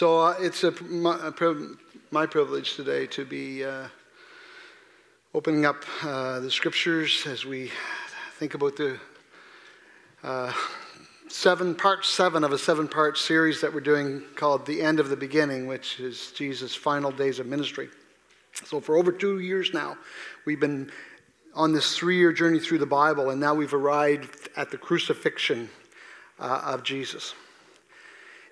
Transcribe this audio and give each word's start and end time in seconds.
So 0.00 0.18
uh, 0.18 0.34
it's 0.40 0.64
a, 0.64 0.70
my, 0.84 1.30
my, 2.10 2.24
privilege 2.24 2.74
today 2.74 3.06
to 3.08 3.26
be 3.26 3.62
uh, 3.62 3.88
opening 5.34 5.66
up 5.66 5.84
uh, 6.02 6.40
the 6.40 6.50
scriptures 6.50 7.26
as 7.26 7.44
we 7.44 7.70
think 8.38 8.54
about 8.54 8.78
the 8.78 8.98
uh, 10.22 10.54
seven 11.28 11.74
part 11.74 12.06
seven 12.06 12.44
of 12.44 12.52
a 12.52 12.56
seven 12.56 12.88
part 12.88 13.18
series 13.18 13.60
that 13.60 13.74
we're 13.74 13.80
doing 13.80 14.22
called 14.36 14.64
The 14.64 14.80
End 14.80 15.00
of 15.00 15.10
the 15.10 15.16
Beginning, 15.16 15.66
which 15.66 16.00
is 16.00 16.32
Jesus' 16.32 16.74
final 16.74 17.10
days 17.10 17.38
of 17.38 17.44
ministry. 17.44 17.90
So, 18.64 18.80
for 18.80 18.96
over 18.96 19.12
two 19.12 19.40
years 19.40 19.74
now, 19.74 19.98
we've 20.46 20.60
been 20.60 20.90
on 21.54 21.74
this 21.74 21.94
three 21.94 22.16
year 22.16 22.32
journey 22.32 22.58
through 22.58 22.78
the 22.78 22.86
Bible, 22.86 23.28
and 23.28 23.38
now 23.38 23.52
we've 23.52 23.74
arrived 23.74 24.48
at 24.56 24.70
the 24.70 24.78
crucifixion 24.78 25.68
uh, 26.38 26.62
of 26.64 26.84
Jesus. 26.84 27.34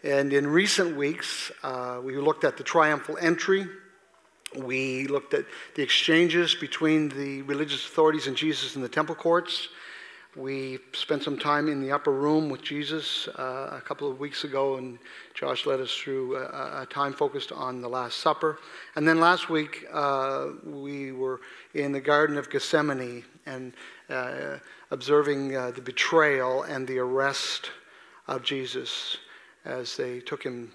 And 0.04 0.32
in 0.32 0.46
recent 0.46 0.96
weeks, 0.96 1.50
uh, 1.62 2.00
we 2.02 2.16
looked 2.16 2.44
at 2.44 2.56
the 2.56 2.62
triumphal 2.62 3.18
entry. 3.20 3.66
We 4.56 5.06
looked 5.09 5.34
at 5.34 5.45
the 5.74 5.82
exchanges 5.82 6.54
between 6.54 7.09
the 7.09 7.42
religious 7.42 7.84
authorities 7.84 8.28
and 8.28 8.37
Jesus 8.37 8.76
in 8.76 8.82
the 8.82 8.88
temple 8.88 9.14
courts. 9.14 9.68
We 10.37 10.78
spent 10.92 11.24
some 11.24 11.37
time 11.37 11.68
in 11.68 11.80
the 11.80 11.90
upper 11.90 12.12
room 12.12 12.48
with 12.48 12.62
Jesus 12.62 13.26
uh, 13.28 13.76
a 13.76 13.80
couple 13.80 14.09
of 14.09 14.20
weeks 14.20 14.45
ago, 14.45 14.76
and 14.76 14.98
Josh 15.34 15.66
led 15.66 15.80
us 15.80 15.92
through 15.92 16.37
a, 16.37 16.82
a 16.82 16.87
time 16.88 17.12
focused 17.12 17.51
on 17.51 17.80
the 17.80 17.88
Last 17.88 18.18
Supper. 18.18 18.60
And 18.95 19.09
then 19.09 19.18
last 19.18 19.51
week, 19.51 19.84
uh, 19.92 20.51
we 20.65 21.10
were 21.10 21.40
in 21.74 21.90
the 21.90 22.01
Garden 22.01 22.37
of 22.37 22.51
Gethsemane 22.51 23.24
and 23.46 23.73
uh, 24.09 24.59
observing 24.92 25.56
uh, 25.56 25.73
the 25.73 25.82
betrayal 25.82 26.62
and 26.62 26.87
the 26.87 27.01
arrest 27.01 27.73
of 28.28 28.45
Jesus 28.45 29.16
as 29.68 29.96
they 29.96 30.18
took 30.20 30.42
him 30.42 30.72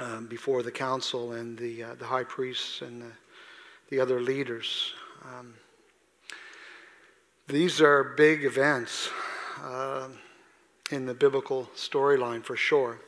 um, 0.00 0.26
before 0.26 0.62
the 0.62 0.70
council 0.70 1.32
and 1.32 1.56
the, 1.56 1.84
uh, 1.84 1.94
the 1.94 2.04
high 2.04 2.24
priests 2.24 2.82
and 2.82 3.00
the, 3.00 3.12
the 3.88 4.00
other 4.00 4.20
leaders. 4.20 4.92
Um, 5.24 5.54
these 7.46 7.80
are 7.80 8.14
big 8.16 8.44
events 8.44 9.10
uh, 9.62 10.08
in 10.90 11.06
the 11.06 11.14
biblical 11.14 11.70
storyline 11.76 12.44
for 12.44 12.56
sure. 12.56 13.00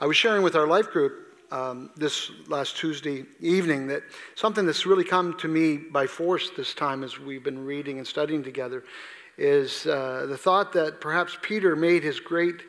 I 0.00 0.06
was 0.06 0.16
sharing 0.16 0.42
with 0.42 0.54
our 0.54 0.66
life 0.66 0.90
group 0.90 1.28
um, 1.50 1.90
this 1.96 2.30
last 2.48 2.76
Tuesday 2.76 3.24
evening 3.40 3.86
that 3.88 4.02
something 4.34 4.66
that's 4.66 4.86
really 4.86 5.04
come 5.04 5.36
to 5.38 5.48
me 5.48 5.76
by 5.76 6.06
force 6.06 6.50
this 6.56 6.74
time 6.74 7.04
as 7.04 7.18
we've 7.18 7.44
been 7.44 7.64
reading 7.64 7.98
and 7.98 8.06
studying 8.06 8.42
together 8.42 8.84
is 9.38 9.86
uh, 9.86 10.26
the 10.28 10.36
thought 10.36 10.72
that 10.72 11.00
perhaps 11.00 11.36
Peter 11.42 11.76
made 11.76 12.02
his 12.02 12.20
great 12.20 12.62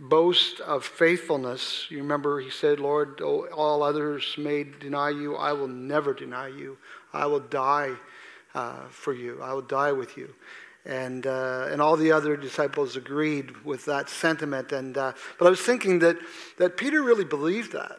boast 0.00 0.60
of 0.60 0.84
faithfulness. 0.84 1.86
You 1.90 1.98
remember 1.98 2.40
he 2.40 2.50
said, 2.50 2.80
Lord, 2.80 3.20
all 3.20 3.82
others 3.82 4.34
may 4.38 4.64
deny 4.64 5.10
you. 5.10 5.36
I 5.36 5.52
will 5.52 5.68
never 5.68 6.14
deny 6.14 6.48
you. 6.48 6.78
I 7.12 7.26
will 7.26 7.40
die 7.40 7.94
uh, 8.54 8.88
for 8.90 9.12
you. 9.12 9.40
I 9.42 9.52
will 9.52 9.62
die 9.62 9.92
with 9.92 10.16
you. 10.16 10.34
And, 10.84 11.26
uh, 11.26 11.68
and 11.70 11.82
all 11.82 11.96
the 11.96 12.12
other 12.12 12.36
disciples 12.36 12.96
agreed 12.96 13.64
with 13.64 13.84
that 13.86 14.08
sentiment. 14.08 14.72
And, 14.72 14.96
uh, 14.96 15.12
but 15.38 15.46
I 15.46 15.50
was 15.50 15.60
thinking 15.60 15.98
that, 15.98 16.16
that 16.56 16.76
Peter 16.76 17.02
really 17.02 17.24
believed 17.24 17.72
that. 17.72 17.98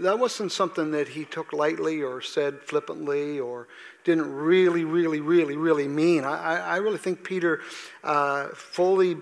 That 0.00 0.18
wasn't 0.18 0.50
something 0.50 0.90
that 0.90 1.08
he 1.08 1.24
took 1.24 1.52
lightly 1.52 2.02
or 2.02 2.20
said 2.20 2.60
flippantly 2.62 3.38
or 3.38 3.68
didn't 4.02 4.32
really, 4.32 4.84
really, 4.84 5.20
really, 5.20 5.56
really 5.56 5.86
mean. 5.86 6.24
I, 6.24 6.56
I 6.56 6.76
really 6.78 6.98
think 6.98 7.22
Peter 7.22 7.60
uh, 8.02 8.48
fully 8.48 9.16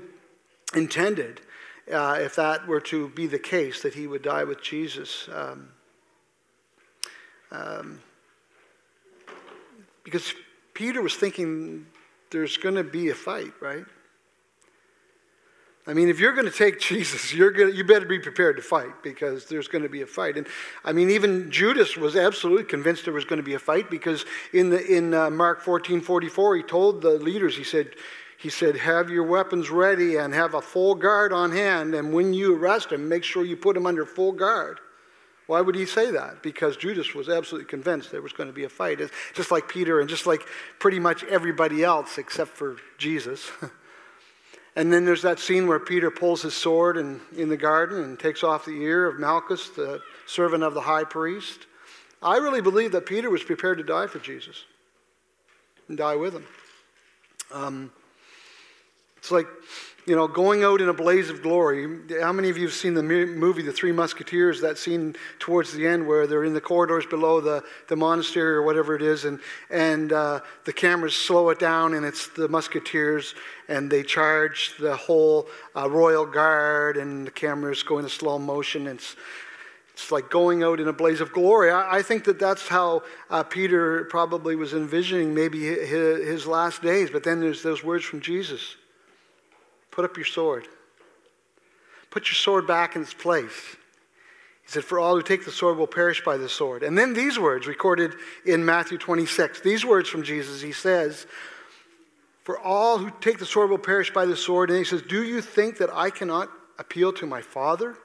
intended 0.75 1.43
uh, 1.91 2.19
if 2.21 2.37
that 2.37 2.67
were 2.67 2.81
to 2.81 3.09
be 3.11 3.27
the 3.27 3.39
case, 3.39 3.83
that 3.83 3.95
he 3.95 4.07
would 4.07 4.23
die 4.23 4.45
with 4.45 4.63
Jesus. 4.63 5.29
Um, 5.33 5.69
um, 7.51 8.01
because 10.05 10.35
Peter 10.75 11.03
was 11.03 11.15
thinking 11.15 11.87
there's 12.31 12.57
going 12.57 12.75
to 12.75 12.85
be 12.85 13.11
a 13.11 13.15
fight, 13.15 13.53
right? 13.61 13.85
I 15.85 15.95
mean, 15.95 16.09
if 16.09 16.21
you're 16.21 16.33
going 16.33 16.47
to 16.47 16.57
take 16.57 16.81
Jesus, 16.81 17.35
you're 17.35 17.51
going 17.51 17.71
to, 17.71 17.77
you 17.77 17.85
better 17.85 18.07
be 18.07 18.19
prepared 18.19 18.57
to 18.57 18.63
fight 18.63 19.03
because 19.03 19.47
there's 19.47 19.69
going 19.69 19.83
to 19.83 19.89
be 19.89 20.03
a 20.03 20.07
fight. 20.07 20.37
And 20.37 20.47
I 20.85 20.93
mean, 20.93 21.11
even 21.11 21.51
Judas 21.51 21.97
was 21.97 22.17
absolutely 22.17 22.65
convinced 22.65 23.05
there 23.05 23.15
was 23.15 23.25
going 23.25 23.39
to 23.39 23.45
be 23.45 23.55
a 23.55 23.59
fight 23.59 23.91
because 23.91 24.25
in, 24.53 24.71
the, 24.71 24.85
in 24.85 25.15
uh, 25.15 25.31
Mark 25.31 25.61
14 25.61 26.01
44, 26.01 26.57
he 26.57 26.63
told 26.63 27.03
the 27.03 27.19
leaders, 27.19 27.57
he 27.57 27.65
said, 27.65 27.95
he 28.43 28.51
said, 28.51 28.77
Have 28.77 29.09
your 29.09 29.23
weapons 29.23 29.71
ready 29.71 30.17
and 30.17 30.35
have 30.35 30.55
a 30.55 30.61
full 30.61 30.97
guard 30.97 31.33
on 31.33 31.53
hand. 31.53 31.95
And 31.95 32.13
when 32.13 32.35
you 32.35 32.57
arrest 32.57 32.91
him, 32.91 33.09
make 33.09 33.23
sure 33.23 33.45
you 33.45 33.57
put 33.57 33.77
him 33.77 33.87
under 33.87 34.05
full 34.05 34.33
guard. 34.33 34.81
Why 35.47 35.61
would 35.61 35.77
he 35.77 35.87
say 35.87 36.11
that? 36.11 36.43
Because 36.43 36.77
Judas 36.77 37.15
was 37.15 37.29
absolutely 37.29 37.69
convinced 37.69 38.11
there 38.11 38.21
was 38.21 38.33
going 38.33 38.49
to 38.49 38.53
be 38.53 38.65
a 38.65 38.69
fight, 38.69 39.01
it's 39.01 39.13
just 39.33 39.53
like 39.53 39.69
Peter 39.69 40.01
and 40.01 40.09
just 40.09 40.27
like 40.27 40.41
pretty 40.81 40.99
much 40.99 41.23
everybody 41.25 41.85
else 41.85 42.19
except 42.19 42.51
for 42.51 42.79
Jesus. 42.99 43.49
and 44.77 44.93
then 44.93 45.05
there's 45.05 45.23
that 45.23 45.39
scene 45.39 45.69
where 45.69 45.79
Peter 45.79 46.11
pulls 46.11 46.43
his 46.43 46.55
sword 46.55 46.97
and, 46.97 47.21
in 47.37 47.49
the 47.49 47.57
garden 47.57 48.03
and 48.03 48.19
takes 48.19 48.43
off 48.43 48.65
the 48.65 48.83
ear 48.83 49.07
of 49.07 49.21
Malchus, 49.21 49.69
the 49.69 50.01
servant 50.27 50.65
of 50.65 50.75
the 50.75 50.81
high 50.81 51.05
priest. 51.05 51.67
I 52.21 52.39
really 52.39 52.61
believe 52.61 52.91
that 52.93 53.07
Peter 53.07 53.31
was 53.31 53.45
prepared 53.45 53.79
to 53.79 53.85
die 53.85 54.09
for 54.09 54.19
Jesus 54.19 54.65
and 55.87 55.97
die 55.97 56.17
with 56.17 56.35
him. 56.35 56.47
Um, 57.53 57.93
it's 59.23 59.31
like, 59.31 59.47
you 60.05 60.17
know, 60.17 60.27
going 60.27 60.65
out 60.65 60.81
in 60.81 60.89
a 60.89 60.93
blaze 60.93 61.31
of 61.31 61.43
glory. 61.43 62.01
How 62.21 62.33
many 62.33 62.51
of 62.51 62.59
you 62.59 62.65
have 62.65 62.75
seen 62.75 62.95
the 62.95 63.05
movie 63.05 63.63
The 63.63 63.71
Three 63.71 63.93
Musketeers? 63.93 64.61
That 64.63 64.79
scene 64.79 65.15
towards 65.39 65.73
the 65.73 65.87
end 65.87 66.09
where 66.09 66.27
they're 66.27 66.43
in 66.43 66.55
the 66.55 66.61
corridors 66.61 67.07
below 67.07 67.41
the, 67.41 67.63
the 67.87 67.95
monastery 67.95 68.57
or 68.57 68.63
whatever 68.63 68.97
it 68.97 69.03
is, 69.03 69.25
and, 69.25 69.39
and 69.71 70.13
uh, 70.13 70.41
the 70.65 70.73
cameras 70.73 71.15
slow 71.15 71.51
it 71.51 71.61
down, 71.61 71.95
and 71.95 72.05
it's 72.05 72.27
the 72.31 72.49
musketeers, 72.49 73.37
and 73.69 73.89
they 73.89 74.03
charge 74.03 74.75
the 74.81 74.97
whole 74.97 75.47
uh, 75.77 75.89
royal 75.89 76.27
guard, 76.27 76.97
and 76.97 77.25
the 77.25 77.31
cameras 77.31 77.85
go 77.85 77.99
into 77.99 78.11
slow 78.11 78.41
motion. 78.41 78.89
It's, 78.89 79.15
it's 79.93 80.11
like 80.11 80.31
going 80.31 80.65
out 80.65 80.81
in 80.81 80.89
a 80.89 80.93
blaze 80.93 81.21
of 81.21 81.33
glory. 81.33 81.71
I, 81.71 81.99
I 81.99 82.03
think 82.03 82.25
that 82.25 82.41
that's 82.41 82.67
how 82.67 83.05
uh, 83.31 83.45
Peter 83.45 84.03
probably 84.07 84.57
was 84.57 84.75
envisioning 84.75 85.33
maybe 85.33 85.61
his, 85.61 86.27
his 86.27 86.47
last 86.49 86.83
days. 86.83 87.09
But 87.09 87.23
then 87.23 87.39
there's 87.39 87.63
those 87.63 87.85
words 87.85 88.05
from 88.05 88.21
Jesus 88.21 88.75
Put 89.93 90.05
up 90.05 90.17
your 90.17 90.27
sword. 90.27 90.67
Put 92.11 92.27
your 92.27 92.35
sword 92.35 92.67
back 92.67 92.97
in 92.97 93.03
its 93.03 93.15
place. 93.15 93.77
He 94.65 94.71
said, 94.71 94.85
For 94.85 94.99
all 94.99 95.15
who 95.15 95.23
take 95.23 95.45
the 95.45 95.53
sword 95.53 95.77
will 95.77 95.87
perish 95.87 96.25
by 96.25 96.37
the 96.37 96.49
sword. 96.49 96.83
And 96.83 96.99
then 96.99 97.13
these 97.13 97.39
words 97.39 97.67
recorded 97.67 98.15
in 98.45 98.65
Matthew 98.65 98.99
26. 98.99 99.61
These 99.61 99.85
words 99.85 100.09
from 100.09 100.23
Jesus, 100.23 100.61
he 100.61 100.73
says, 100.73 101.27
For 102.43 102.59
all 102.59 102.99
who 102.99 103.11
take 103.21 103.39
the 103.39 103.47
sword 103.47 103.71
will 103.71 103.79
perish 103.79 104.13
by 104.13 104.25
the 104.25 104.37
sword. 104.37 104.71
And 104.71 104.79
he 104.79 104.85
says, 104.85 105.03
Do 105.03 105.23
you 105.23 105.41
think 105.41 105.79
that 105.79 105.91
I 105.93 106.11
cannot 106.11 106.49
appeal 106.79 107.13
to 107.15 107.27
my 107.27 107.43
Father? 107.43 107.97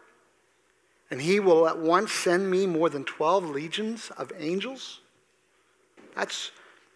And 1.10 1.22
he 1.22 1.40
will 1.40 1.68
at 1.70 1.80
once 1.80 2.12
send 2.12 2.52
me 2.52 2.68
more 2.68 2.90
than 2.90 3.06
12 3.06 3.50
legions 3.50 4.12
of 4.18 4.34
angels? 4.38 5.00
That's 6.16 6.52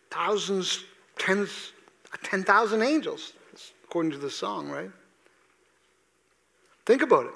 thousands, 0.09 0.83
tens, 1.17 1.71
10,000 2.23 2.81
angels 2.81 3.33
according 3.91 4.11
to 4.11 4.17
the 4.17 4.29
song, 4.29 4.69
right? 4.69 4.89
Think 6.85 7.01
about 7.01 7.25
it. 7.25 7.33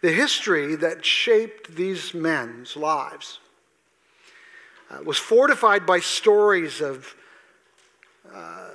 The 0.00 0.10
history 0.10 0.74
that 0.74 1.04
shaped 1.04 1.76
these 1.76 2.12
men's 2.12 2.76
lives 2.76 3.38
uh, 4.90 4.98
was 5.04 5.18
fortified 5.18 5.86
by 5.86 6.00
stories 6.00 6.80
of 6.80 7.14
uh, 8.34 8.70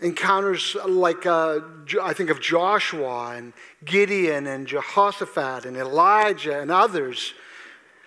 encounters 0.00 0.76
like 0.86 1.26
uh, 1.26 1.58
I 2.00 2.12
think 2.12 2.30
of 2.30 2.40
Joshua 2.40 3.34
and 3.34 3.54
Gideon 3.84 4.46
and 4.46 4.68
Jehoshaphat 4.68 5.64
and 5.64 5.76
Elijah 5.76 6.60
and 6.60 6.70
others 6.70 7.34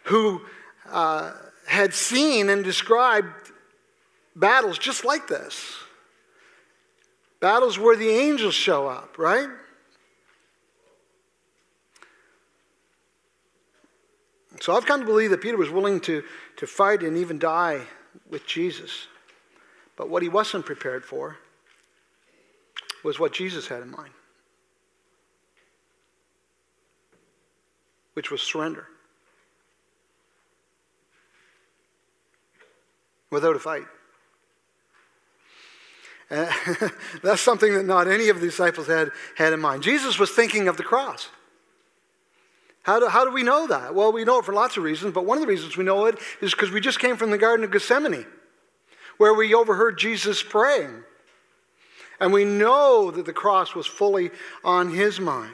who 0.06 0.44
uh, 0.90 1.34
had 1.68 1.94
seen 1.94 2.48
and 2.48 2.64
described 2.64 3.52
battles 4.34 4.78
just 4.78 5.04
like 5.04 5.28
this. 5.28 5.84
Battles 7.40 7.78
where 7.78 7.96
the 7.96 8.10
angels 8.10 8.56
show 8.56 8.88
up, 8.88 9.18
right? 9.18 9.50
So 14.60 14.76
I've 14.76 14.86
come 14.86 15.02
to 15.02 15.06
believe 15.06 15.30
that 15.30 15.42
Peter 15.42 15.58
was 15.58 15.70
willing 15.70 16.00
to, 16.02 16.24
to 16.58 16.68
fight 16.68 17.04
and 17.04 17.18
even 17.18 17.38
die 17.38 17.82
with 18.30 18.46
Jesus. 18.48 19.08
But 19.96 20.10
what 20.10 20.24
he 20.24 20.30
wasn't 20.30 20.66
prepared 20.66 21.06
for 21.06 21.38
was 23.04 23.20
what 23.20 23.34
Jesus 23.34 23.68
had 23.68 23.82
in 23.82 23.92
mind, 23.92 24.14
which 28.14 28.32
was 28.32 28.42
surrender 28.42 28.88
without 33.30 33.56
a 33.56 33.60
fight. 33.60 33.86
that's 37.24 37.42
something 37.42 37.74
that 37.74 37.86
not 37.86 38.08
any 38.08 38.30
of 38.30 38.42
the 38.42 38.48
disciples 38.48 38.88
had, 38.88 39.12
had 39.36 39.54
in 39.54 39.62
mind. 39.62 39.82
Jesus 39.82 40.20
was 40.20 40.32
thinking 40.32 40.68
of 40.68 40.76
the 40.76 40.84
cross. 40.84 41.30
How 42.84 43.00
do, 43.00 43.08
how 43.08 43.26
do 43.26 43.32
we 43.32 43.44
know 43.44 43.68
that? 43.68 43.96
Well, 43.96 44.12
we 44.12 44.24
know 44.24 44.40
it 44.40 44.46
for 44.46 44.54
lots 44.54 44.78
of 44.78 44.84
reasons, 44.84 45.14
but 45.14 45.26
one 45.26 45.38
of 45.38 45.42
the 45.42 45.48
reasons 45.48 45.78
we 45.78 45.84
know 45.84 46.06
it 46.06 46.18
is 46.42 46.52
because 46.52 46.72
we 46.72 46.82
just 46.82 47.00
came 47.00 47.18
from 47.18 47.32
the 47.32 47.38
Garden 47.38 47.64
of 47.64 47.72
Gethsemane, 47.72 48.26
where 49.18 49.34
we 49.34 49.54
overheard 49.54 49.98
Jesus 49.98 50.44
praying. 50.44 51.04
And 52.20 52.34
we 52.34 52.46
know 52.46 53.12
that 53.12 53.26
the 53.26 53.34
cross 53.34 53.76
was 53.76 53.86
fully 53.86 54.32
on 54.64 54.90
his 54.90 55.20
mind. 55.20 55.54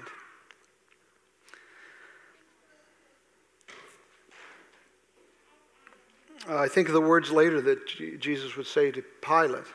I 6.48 6.68
think 6.68 6.88
of 6.88 6.94
the 6.94 7.02
words 7.02 7.32
later 7.32 7.62
that 7.62 8.20
Jesus 8.20 8.56
would 8.58 8.68
say 8.68 8.92
to 8.92 9.02
Pilate. 9.22 9.66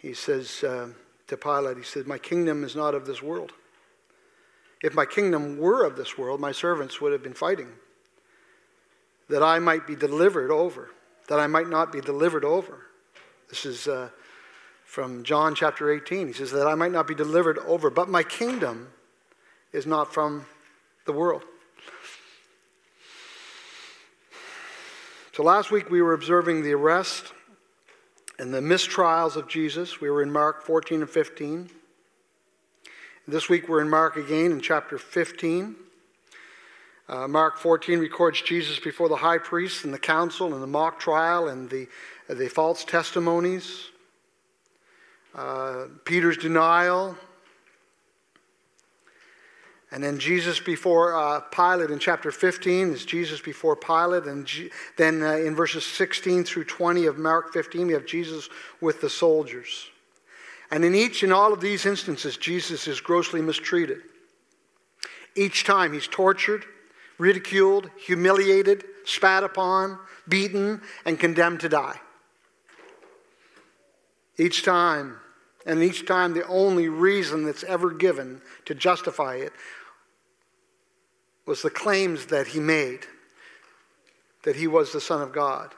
He 0.00 0.14
says 0.14 0.64
uh, 0.64 0.88
to 1.26 1.36
Pilate, 1.36 1.76
He 1.76 1.82
said, 1.82 2.06
My 2.06 2.18
kingdom 2.18 2.64
is 2.64 2.74
not 2.74 2.94
of 2.94 3.06
this 3.06 3.22
world. 3.22 3.52
If 4.82 4.94
my 4.94 5.04
kingdom 5.04 5.58
were 5.58 5.84
of 5.84 5.96
this 5.96 6.16
world, 6.16 6.40
my 6.40 6.52
servants 6.52 7.00
would 7.00 7.12
have 7.12 7.22
been 7.22 7.34
fighting, 7.34 7.68
that 9.28 9.42
I 9.42 9.58
might 9.58 9.86
be 9.86 9.94
delivered 9.94 10.50
over, 10.50 10.90
that 11.28 11.38
I 11.38 11.46
might 11.46 11.68
not 11.68 11.92
be 11.92 12.00
delivered 12.00 12.44
over. 12.44 12.86
This 13.50 13.66
is 13.66 13.86
uh, 13.88 14.08
from 14.84 15.22
John 15.22 15.54
chapter 15.54 15.92
18. 15.92 16.28
He 16.28 16.32
says, 16.32 16.50
That 16.50 16.66
I 16.66 16.74
might 16.74 16.92
not 16.92 17.06
be 17.06 17.14
delivered 17.14 17.58
over, 17.58 17.90
but 17.90 18.08
my 18.08 18.22
kingdom 18.22 18.88
is 19.72 19.86
not 19.86 20.14
from 20.14 20.46
the 21.04 21.12
world. 21.12 21.42
So 25.32 25.42
last 25.42 25.70
week 25.70 25.90
we 25.90 26.00
were 26.00 26.14
observing 26.14 26.62
the 26.62 26.72
arrest 26.72 27.32
and 28.40 28.54
the 28.54 28.60
mistrials 28.60 29.36
of 29.36 29.48
Jesus. 29.48 30.00
We 30.00 30.08
were 30.08 30.22
in 30.22 30.32
Mark 30.32 30.64
14 30.64 31.02
and 31.02 31.10
15. 31.10 31.68
This 33.28 33.50
week 33.50 33.68
we're 33.68 33.82
in 33.82 33.90
Mark 33.90 34.16
again 34.16 34.50
in 34.50 34.62
chapter 34.62 34.96
15. 34.96 35.76
Uh, 37.06 37.28
Mark 37.28 37.58
14 37.58 37.98
records 37.98 38.40
Jesus 38.40 38.78
before 38.78 39.10
the 39.10 39.16
high 39.16 39.36
priest 39.36 39.84
and 39.84 39.92
the 39.92 39.98
council 39.98 40.54
and 40.54 40.62
the 40.62 40.66
mock 40.66 40.98
trial 40.98 41.48
and 41.48 41.68
the, 41.68 41.86
the 42.30 42.48
false 42.48 42.82
testimonies, 42.82 43.90
uh, 45.34 45.84
Peter's 46.06 46.38
denial, 46.38 47.18
and 49.92 50.04
then 50.04 50.20
Jesus 50.20 50.60
before 50.60 51.16
uh, 51.18 51.40
Pilate 51.40 51.90
in 51.90 51.98
chapter 51.98 52.30
15 52.30 52.92
is 52.92 53.04
Jesus 53.04 53.40
before 53.40 53.74
Pilate. 53.74 54.24
And 54.24 54.46
G- 54.46 54.70
then 54.96 55.22
uh, 55.22 55.32
in 55.32 55.56
verses 55.56 55.84
16 55.84 56.44
through 56.44 56.64
20 56.64 57.06
of 57.06 57.18
Mark 57.18 57.52
15, 57.52 57.88
we 57.88 57.92
have 57.94 58.06
Jesus 58.06 58.48
with 58.80 59.00
the 59.00 59.10
soldiers. 59.10 59.88
And 60.70 60.84
in 60.84 60.94
each 60.94 61.24
and 61.24 61.32
all 61.32 61.52
of 61.52 61.60
these 61.60 61.86
instances, 61.86 62.36
Jesus 62.36 62.86
is 62.86 63.00
grossly 63.00 63.42
mistreated. 63.42 64.02
Each 65.34 65.64
time 65.64 65.92
he's 65.92 66.06
tortured, 66.06 66.64
ridiculed, 67.18 67.90
humiliated, 67.98 68.84
spat 69.04 69.42
upon, 69.42 69.98
beaten, 70.28 70.82
and 71.04 71.18
condemned 71.18 71.60
to 71.60 71.68
die. 71.68 72.00
Each 74.38 74.64
time, 74.64 75.16
and 75.66 75.82
each 75.82 76.06
time 76.06 76.32
the 76.32 76.46
only 76.46 76.88
reason 76.88 77.44
that's 77.44 77.64
ever 77.64 77.90
given 77.90 78.40
to 78.66 78.74
justify 78.74 79.34
it 79.34 79.52
was 81.50 81.62
the 81.62 81.68
claims 81.68 82.26
that 82.26 82.46
he 82.46 82.60
made 82.60 83.00
that 84.44 84.54
he 84.54 84.68
was 84.68 84.92
the 84.92 85.00
Son 85.00 85.20
of 85.20 85.32
God. 85.32 85.74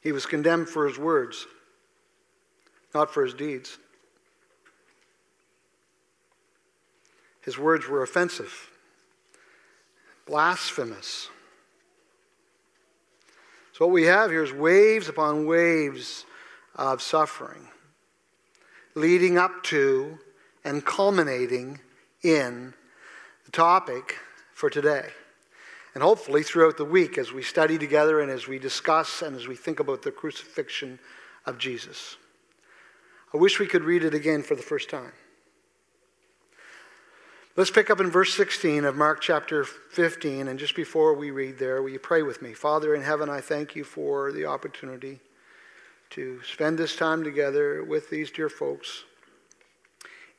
He 0.00 0.10
was 0.10 0.24
condemned 0.24 0.70
for 0.70 0.88
his 0.88 0.98
words, 0.98 1.46
not 2.94 3.12
for 3.12 3.22
his 3.22 3.34
deeds. 3.34 3.76
His 7.42 7.58
words 7.58 7.86
were 7.86 8.02
offensive, 8.02 8.70
blasphemous. 10.24 11.28
So, 13.74 13.84
what 13.84 13.92
we 13.92 14.04
have 14.04 14.30
here 14.30 14.44
is 14.44 14.50
waves 14.50 15.10
upon 15.10 15.44
waves 15.44 16.24
of 16.74 17.02
suffering 17.02 17.68
leading 18.94 19.38
up 19.38 19.62
to 19.64 20.18
and 20.64 20.84
culminating 20.84 21.80
in 22.22 22.74
the 23.44 23.50
topic 23.50 24.16
for 24.52 24.68
today. 24.68 25.06
And 25.94 26.02
hopefully, 26.02 26.42
throughout 26.42 26.76
the 26.76 26.84
week, 26.84 27.18
as 27.18 27.32
we 27.32 27.42
study 27.42 27.76
together 27.76 28.20
and 28.20 28.30
as 28.30 28.46
we 28.46 28.58
discuss 28.58 29.22
and 29.22 29.34
as 29.34 29.48
we 29.48 29.56
think 29.56 29.80
about 29.80 30.02
the 30.02 30.12
crucifixion 30.12 31.00
of 31.46 31.58
Jesus. 31.58 32.16
I 33.34 33.38
wish 33.38 33.58
we 33.58 33.66
could 33.66 33.84
read 33.84 34.04
it 34.04 34.14
again 34.14 34.42
for 34.42 34.54
the 34.54 34.62
first 34.62 34.88
time. 34.88 35.12
Let's 37.56 37.70
pick 37.70 37.90
up 37.90 38.00
in 38.00 38.10
verse 38.10 38.34
16 38.34 38.84
of 38.84 38.96
Mark 38.96 39.20
chapter 39.20 39.64
15. 39.64 40.46
And 40.46 40.58
just 40.58 40.76
before 40.76 41.14
we 41.14 41.32
read 41.32 41.58
there, 41.58 41.82
will 41.82 41.90
you 41.90 41.98
pray 41.98 42.22
with 42.22 42.40
me? 42.40 42.52
Father 42.52 42.94
in 42.94 43.02
heaven, 43.02 43.28
I 43.28 43.40
thank 43.40 43.74
you 43.74 43.82
for 43.82 44.30
the 44.30 44.46
opportunity 44.46 45.20
to 46.10 46.40
spend 46.42 46.78
this 46.78 46.96
time 46.96 47.22
together 47.24 47.84
with 47.84 48.10
these 48.10 48.30
dear 48.30 48.48
folks 48.48 49.04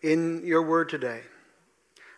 in 0.01 0.45
your 0.45 0.61
word 0.61 0.89
today. 0.89 1.21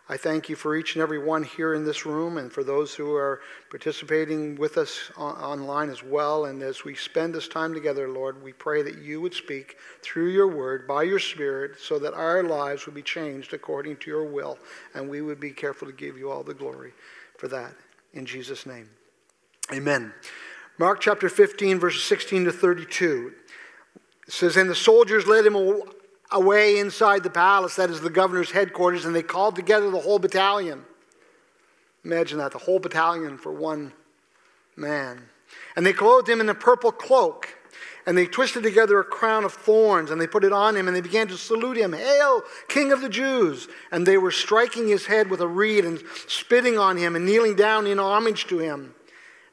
I 0.06 0.18
thank 0.18 0.50
you 0.50 0.56
for 0.56 0.76
each 0.76 0.96
and 0.96 1.02
every 1.02 1.18
one 1.18 1.44
here 1.44 1.72
in 1.72 1.86
this 1.86 2.04
room 2.04 2.36
and 2.36 2.52
for 2.52 2.62
those 2.62 2.94
who 2.94 3.14
are 3.14 3.40
participating 3.70 4.54
with 4.56 4.76
us 4.76 5.10
online 5.16 5.88
as 5.88 6.02
well. 6.02 6.44
And 6.44 6.62
as 6.62 6.84
we 6.84 6.94
spend 6.94 7.34
this 7.34 7.48
time 7.48 7.72
together, 7.72 8.06
Lord, 8.06 8.42
we 8.42 8.52
pray 8.52 8.82
that 8.82 8.98
you 8.98 9.22
would 9.22 9.32
speak 9.32 9.76
through 10.02 10.28
your 10.28 10.48
word, 10.48 10.86
by 10.86 11.04
your 11.04 11.18
spirit, 11.18 11.80
so 11.80 11.98
that 12.00 12.12
our 12.12 12.42
lives 12.42 12.84
would 12.84 12.94
be 12.94 13.02
changed 13.02 13.54
according 13.54 13.96
to 13.98 14.10
your 14.10 14.24
will. 14.24 14.58
And 14.92 15.08
we 15.08 15.22
would 15.22 15.40
be 15.40 15.52
careful 15.52 15.88
to 15.88 15.94
give 15.94 16.18
you 16.18 16.30
all 16.30 16.42
the 16.42 16.52
glory 16.52 16.92
for 17.38 17.48
that. 17.48 17.72
In 18.12 18.26
Jesus' 18.26 18.66
name. 18.66 18.90
Amen. 19.72 20.12
Mark 20.76 21.00
chapter 21.00 21.30
15, 21.30 21.78
verses 21.78 22.04
16 22.04 22.44
to 22.44 22.52
32. 22.52 23.32
It 24.26 24.32
says, 24.32 24.56
And 24.56 24.70
the 24.70 24.74
soldiers 24.74 25.26
led 25.26 25.46
him 25.46 25.56
away 26.30 26.78
inside 26.78 27.22
the 27.22 27.30
palace, 27.30 27.76
that 27.76 27.90
is 27.90 28.00
the 28.00 28.10
governor's 28.10 28.50
headquarters, 28.50 29.04
and 29.04 29.14
they 29.14 29.22
called 29.22 29.56
together 29.56 29.90
the 29.90 30.00
whole 30.00 30.18
battalion. 30.18 30.84
Imagine 32.04 32.38
that, 32.38 32.52
the 32.52 32.58
whole 32.58 32.78
battalion 32.78 33.38
for 33.38 33.52
one 33.52 33.92
man. 34.76 35.22
And 35.76 35.86
they 35.86 35.92
clothed 35.92 36.28
him 36.28 36.40
in 36.40 36.48
a 36.48 36.54
purple 36.54 36.92
cloak, 36.92 37.48
and 38.06 38.16
they 38.16 38.26
twisted 38.26 38.62
together 38.62 38.98
a 38.98 39.04
crown 39.04 39.44
of 39.44 39.54
thorns, 39.54 40.10
and 40.10 40.20
they 40.20 40.26
put 40.26 40.44
it 40.44 40.52
on 40.52 40.76
him, 40.76 40.86
and 40.86 40.96
they 40.96 41.00
began 41.00 41.28
to 41.28 41.36
salute 41.36 41.76
him, 41.76 41.92
Hail, 41.92 42.42
King 42.68 42.92
of 42.92 43.00
the 43.00 43.08
Jews! 43.08 43.68
And 43.90 44.06
they 44.06 44.18
were 44.18 44.30
striking 44.30 44.88
his 44.88 45.06
head 45.06 45.30
with 45.30 45.40
a 45.40 45.48
reed 45.48 45.84
and 45.84 46.02
spitting 46.26 46.78
on 46.78 46.96
him 46.96 47.16
and 47.16 47.24
kneeling 47.24 47.56
down 47.56 47.86
in 47.86 47.98
homage 47.98 48.46
to 48.48 48.58
him. 48.58 48.94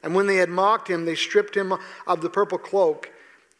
And 0.02 0.14
when 0.14 0.26
they 0.26 0.36
had 0.36 0.48
mocked 0.48 0.88
him, 0.88 1.04
they 1.04 1.14
stripped 1.14 1.56
him 1.56 1.72
of 2.06 2.20
the 2.20 2.30
purple 2.30 2.58
cloak 2.58 3.11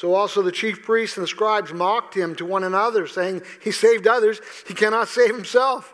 So 0.00 0.14
also 0.14 0.40
the 0.40 0.50
chief 0.50 0.82
priests 0.82 1.18
and 1.18 1.24
the 1.24 1.28
scribes 1.28 1.74
mocked 1.74 2.16
him 2.16 2.34
to 2.36 2.46
one 2.46 2.64
another, 2.64 3.06
saying, 3.06 3.42
He 3.62 3.70
saved 3.70 4.06
others, 4.06 4.40
he 4.66 4.72
cannot 4.72 5.08
save 5.08 5.34
himself. 5.34 5.92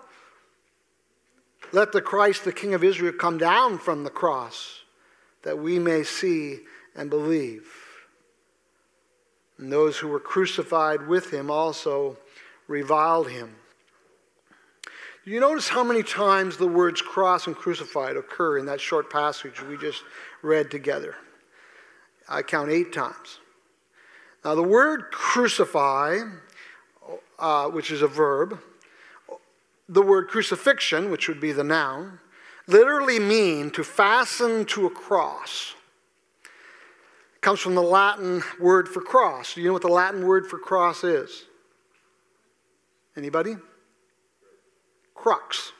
Let 1.72 1.90
the 1.90 2.00
Christ, 2.00 2.44
the 2.44 2.52
King 2.52 2.72
of 2.74 2.84
Israel, 2.84 3.12
come 3.12 3.36
down 3.36 3.78
from 3.78 4.04
the 4.04 4.10
cross 4.10 4.82
that 5.42 5.58
we 5.58 5.80
may 5.80 6.04
see 6.04 6.60
and 6.94 7.10
believe. 7.10 7.68
And 9.58 9.72
those 9.72 9.98
who 9.98 10.06
were 10.06 10.20
crucified 10.20 11.08
with 11.08 11.32
him 11.32 11.50
also 11.50 12.16
reviled 12.68 13.28
him. 13.28 13.56
Do 15.24 15.32
you 15.32 15.40
notice 15.40 15.68
how 15.68 15.82
many 15.82 16.04
times 16.04 16.58
the 16.58 16.68
words 16.68 17.02
cross 17.02 17.48
and 17.48 17.56
crucified 17.56 18.16
occur 18.16 18.58
in 18.58 18.66
that 18.66 18.80
short 18.80 19.10
passage 19.10 19.60
we 19.62 19.76
just 19.76 20.04
read 20.42 20.70
together. 20.70 21.16
I 22.28 22.42
count 22.42 22.70
eight 22.70 22.92
times. 22.92 23.40
Now, 24.46 24.54
the 24.54 24.62
word 24.62 25.10
crucify, 25.10 26.20
uh, 27.36 27.66
which 27.66 27.90
is 27.90 28.00
a 28.00 28.06
verb, 28.06 28.60
the 29.88 30.02
word 30.02 30.28
crucifixion, 30.28 31.10
which 31.10 31.26
would 31.26 31.40
be 31.40 31.50
the 31.50 31.64
noun, 31.64 32.20
literally 32.68 33.18
mean 33.18 33.72
to 33.72 33.82
fasten 33.82 34.64
to 34.66 34.86
a 34.86 34.90
cross. 34.90 35.74
It 37.34 37.40
comes 37.40 37.58
from 37.58 37.74
the 37.74 37.82
Latin 37.82 38.40
word 38.60 38.88
for 38.88 39.00
cross. 39.00 39.54
Do 39.54 39.62
you 39.62 39.66
know 39.66 39.72
what 39.72 39.82
the 39.82 39.88
Latin 39.88 40.24
word 40.24 40.46
for 40.46 40.60
cross 40.60 41.02
is? 41.02 41.46
Anybody? 43.16 43.56
Crux. 45.16 45.72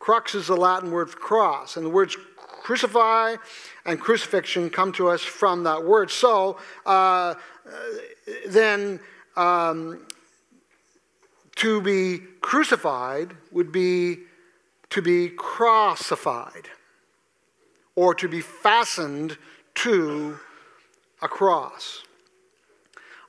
Crux 0.00 0.34
is 0.34 0.48
the 0.48 0.56
Latin 0.56 0.90
word 0.90 1.08
for 1.08 1.18
cross, 1.18 1.76
and 1.76 1.86
the 1.86 1.90
words 1.90 2.16
crucify 2.62 3.36
and 3.84 4.00
crucifixion 4.00 4.70
come 4.70 4.92
to 4.92 5.08
us 5.08 5.20
from 5.20 5.64
that 5.64 5.84
word. 5.84 6.10
So 6.10 6.58
uh, 6.86 7.34
then, 8.46 9.00
um, 9.36 10.06
to 11.56 11.80
be 11.80 12.18
crucified 12.40 13.34
would 13.50 13.72
be 13.72 14.18
to 14.90 15.02
be 15.02 15.28
crossified 15.28 16.68
or 17.94 18.14
to 18.14 18.28
be 18.28 18.40
fastened 18.40 19.36
to 19.74 20.38
a 21.20 21.28
cross. 21.28 22.02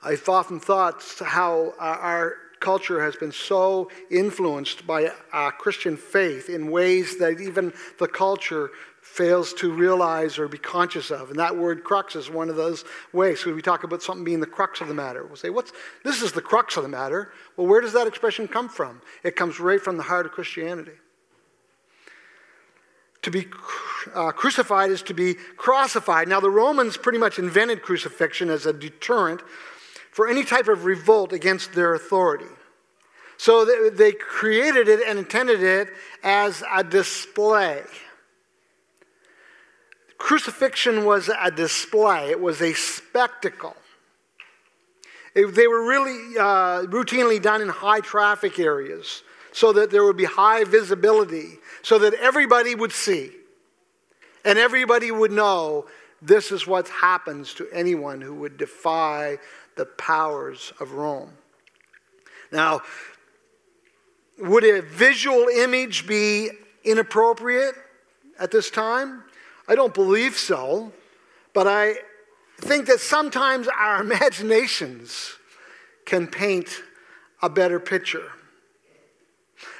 I've 0.02 0.28
often 0.28 0.60
thought 0.60 1.02
how 1.24 1.74
our 1.78 2.36
culture 2.60 3.02
has 3.02 3.16
been 3.16 3.32
so 3.32 3.90
influenced 4.10 4.86
by 4.86 5.10
Christian 5.58 5.96
faith 5.96 6.48
in 6.48 6.70
ways 6.70 7.18
that 7.18 7.40
even 7.40 7.72
the 7.98 8.08
culture 8.08 8.70
fails 9.14 9.52
to 9.54 9.72
realize 9.72 10.40
or 10.40 10.48
be 10.48 10.58
conscious 10.58 11.12
of. 11.12 11.30
And 11.30 11.38
that 11.38 11.56
word 11.56 11.84
crux 11.84 12.16
is 12.16 12.28
one 12.28 12.50
of 12.50 12.56
those 12.56 12.84
ways. 13.12 13.38
So 13.38 13.54
we 13.54 13.62
talk 13.62 13.84
about 13.84 14.02
something 14.02 14.24
being 14.24 14.40
the 14.40 14.46
crux 14.46 14.80
of 14.80 14.88
the 14.88 14.94
matter. 14.94 15.24
We'll 15.24 15.36
say, 15.36 15.50
What's 15.50 15.72
this 16.02 16.20
is 16.20 16.32
the 16.32 16.42
crux 16.42 16.76
of 16.76 16.82
the 16.82 16.88
matter. 16.88 17.32
Well, 17.56 17.68
where 17.68 17.80
does 17.80 17.92
that 17.92 18.08
expression 18.08 18.48
come 18.48 18.68
from? 18.68 19.00
It 19.22 19.36
comes 19.36 19.60
right 19.60 19.80
from 19.80 19.98
the 19.98 20.02
heart 20.02 20.26
of 20.26 20.32
Christianity. 20.32 20.98
To 23.22 23.30
be 23.30 23.46
uh, 24.12 24.32
crucified 24.32 24.90
is 24.90 25.02
to 25.02 25.14
be 25.14 25.34
crossified. 25.34 26.26
Now, 26.26 26.40
the 26.40 26.50
Romans 26.50 26.96
pretty 26.96 27.18
much 27.18 27.38
invented 27.38 27.82
crucifixion 27.82 28.50
as 28.50 28.66
a 28.66 28.72
deterrent 28.72 29.42
for 30.10 30.28
any 30.28 30.44
type 30.44 30.66
of 30.66 30.84
revolt 30.84 31.32
against 31.32 31.72
their 31.72 31.94
authority. 31.94 32.50
So 33.36 33.64
they 33.90 34.12
created 34.12 34.88
it 34.88 35.00
and 35.06 35.20
intended 35.20 35.62
it 35.62 35.88
as 36.24 36.64
a 36.72 36.82
display. 36.82 37.82
Crucifixion 40.24 41.04
was 41.04 41.28
a 41.28 41.50
display, 41.50 42.30
it 42.30 42.40
was 42.40 42.62
a 42.62 42.72
spectacle. 42.72 43.76
It, 45.34 45.54
they 45.54 45.66
were 45.66 45.86
really 45.86 46.38
uh, 46.38 46.86
routinely 46.86 47.42
done 47.42 47.60
in 47.60 47.68
high 47.68 48.00
traffic 48.00 48.58
areas 48.58 49.22
so 49.52 49.74
that 49.74 49.90
there 49.90 50.02
would 50.02 50.16
be 50.16 50.24
high 50.24 50.64
visibility, 50.64 51.58
so 51.82 51.98
that 51.98 52.14
everybody 52.14 52.74
would 52.74 52.90
see 52.90 53.32
and 54.46 54.58
everybody 54.58 55.10
would 55.10 55.30
know 55.30 55.84
this 56.22 56.50
is 56.50 56.66
what 56.66 56.88
happens 56.88 57.52
to 57.52 57.68
anyone 57.70 58.22
who 58.22 58.32
would 58.32 58.56
defy 58.56 59.36
the 59.76 59.84
powers 59.84 60.72
of 60.80 60.92
Rome. 60.92 61.36
Now, 62.50 62.80
would 64.38 64.64
a 64.64 64.80
visual 64.80 65.48
image 65.48 66.06
be 66.06 66.48
inappropriate 66.82 67.74
at 68.38 68.50
this 68.50 68.70
time? 68.70 69.23
I 69.66 69.74
don't 69.74 69.94
believe 69.94 70.36
so, 70.36 70.92
but 71.52 71.66
I 71.66 71.94
think 72.58 72.86
that 72.86 73.00
sometimes 73.00 73.68
our 73.68 74.00
imaginations 74.02 75.36
can 76.04 76.26
paint 76.26 76.82
a 77.42 77.48
better 77.48 77.80
picture. 77.80 78.30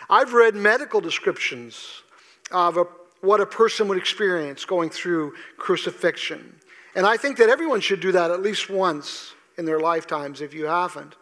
I've 0.08 0.32
read 0.32 0.54
medical 0.54 1.00
descriptions 1.00 2.02
of 2.50 2.76
a, 2.76 2.84
what 3.20 3.40
a 3.40 3.46
person 3.46 3.88
would 3.88 3.98
experience 3.98 4.64
going 4.64 4.90
through 4.90 5.34
crucifixion. 5.56 6.60
And 6.94 7.06
I 7.06 7.16
think 7.16 7.38
that 7.38 7.48
everyone 7.48 7.80
should 7.80 8.00
do 8.00 8.12
that 8.12 8.30
at 8.30 8.42
least 8.42 8.70
once 8.70 9.34
in 9.56 9.64
their 9.64 9.80
lifetimes 9.80 10.40
if 10.40 10.54
you 10.54 10.66
haven't. 10.66 11.16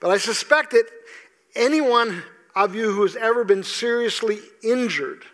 But 0.00 0.10
I 0.10 0.18
suspect 0.18 0.72
that 0.72 0.86
anyone 1.54 2.22
of 2.54 2.74
you 2.74 2.92
who 2.92 3.02
has 3.02 3.16
ever 3.16 3.44
been 3.44 3.62
seriously 3.62 4.38
injured 4.62 5.24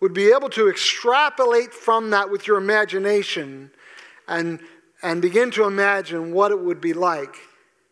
would 0.00 0.14
be 0.14 0.32
able 0.32 0.48
to 0.50 0.68
extrapolate 0.68 1.72
from 1.72 2.10
that 2.10 2.30
with 2.30 2.46
your 2.46 2.58
imagination 2.58 3.70
and, 4.26 4.60
and 5.02 5.20
begin 5.20 5.50
to 5.50 5.64
imagine 5.64 6.32
what 6.32 6.50
it 6.50 6.58
would 6.58 6.80
be 6.80 6.92
like 6.92 7.36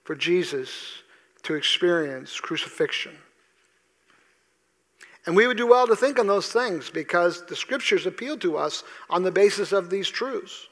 for 0.04 0.14
Jesus 0.14 1.02
to 1.42 1.54
experience 1.54 2.40
crucifixion. 2.40 3.14
And 5.26 5.36
we 5.36 5.46
would 5.46 5.58
do 5.58 5.66
well 5.66 5.86
to 5.86 5.96
think 5.96 6.18
on 6.18 6.26
those 6.26 6.50
things 6.50 6.88
because 6.88 7.44
the 7.46 7.56
scriptures 7.56 8.06
appeal 8.06 8.38
to 8.38 8.56
us 8.56 8.82
on 9.10 9.22
the 9.22 9.30
basis 9.30 9.72
of 9.72 9.90
these 9.90 10.08
truths. 10.08 10.68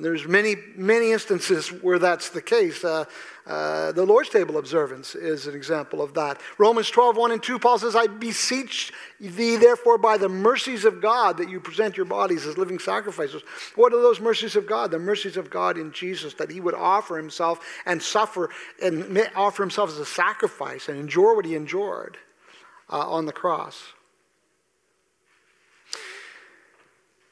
There's 0.00 0.28
many, 0.28 0.54
many 0.76 1.10
instances 1.10 1.68
where 1.68 1.98
that's 1.98 2.28
the 2.28 2.40
case. 2.40 2.84
Uh, 2.84 3.04
uh, 3.46 3.90
the 3.92 4.04
Lord's 4.04 4.28
table 4.28 4.58
observance 4.58 5.16
is 5.16 5.48
an 5.48 5.56
example 5.56 6.00
of 6.00 6.14
that. 6.14 6.40
Romans 6.56 6.88
12, 6.88 7.16
1 7.16 7.32
and 7.32 7.42
2, 7.42 7.58
Paul 7.58 7.78
says, 7.78 7.96
I 7.96 8.06
beseech 8.06 8.92
thee, 9.18 9.56
therefore, 9.56 9.98
by 9.98 10.16
the 10.16 10.28
mercies 10.28 10.84
of 10.84 11.00
God, 11.00 11.38
that 11.38 11.48
you 11.48 11.58
present 11.58 11.96
your 11.96 12.06
bodies 12.06 12.46
as 12.46 12.56
living 12.56 12.78
sacrifices. 12.78 13.42
What 13.74 13.92
are 13.92 14.00
those 14.00 14.20
mercies 14.20 14.54
of 14.54 14.66
God? 14.66 14.92
The 14.92 15.00
mercies 15.00 15.36
of 15.36 15.50
God 15.50 15.76
in 15.76 15.90
Jesus, 15.90 16.34
that 16.34 16.50
he 16.50 16.60
would 16.60 16.74
offer 16.74 17.16
himself 17.16 17.66
and 17.84 18.00
suffer 18.00 18.50
and 18.80 19.28
offer 19.34 19.64
himself 19.64 19.90
as 19.90 19.98
a 19.98 20.06
sacrifice 20.06 20.88
and 20.88 20.96
endure 20.96 21.34
what 21.34 21.44
he 21.44 21.56
endured 21.56 22.18
uh, 22.88 22.98
on 22.98 23.26
the 23.26 23.32
cross. 23.32 23.94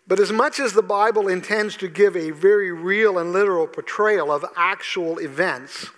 But 0.06 0.20
as 0.20 0.32
much 0.32 0.60
as 0.60 0.72
the 0.72 0.82
Bible 0.82 1.28
intends 1.28 1.76
to 1.78 1.88
give 1.88 2.16
a 2.16 2.30
very 2.30 2.70
real 2.70 3.18
and 3.18 3.32
literal 3.32 3.66
portrayal 3.66 4.30
of 4.30 4.44
actual 4.56 5.18
events, 5.18 5.90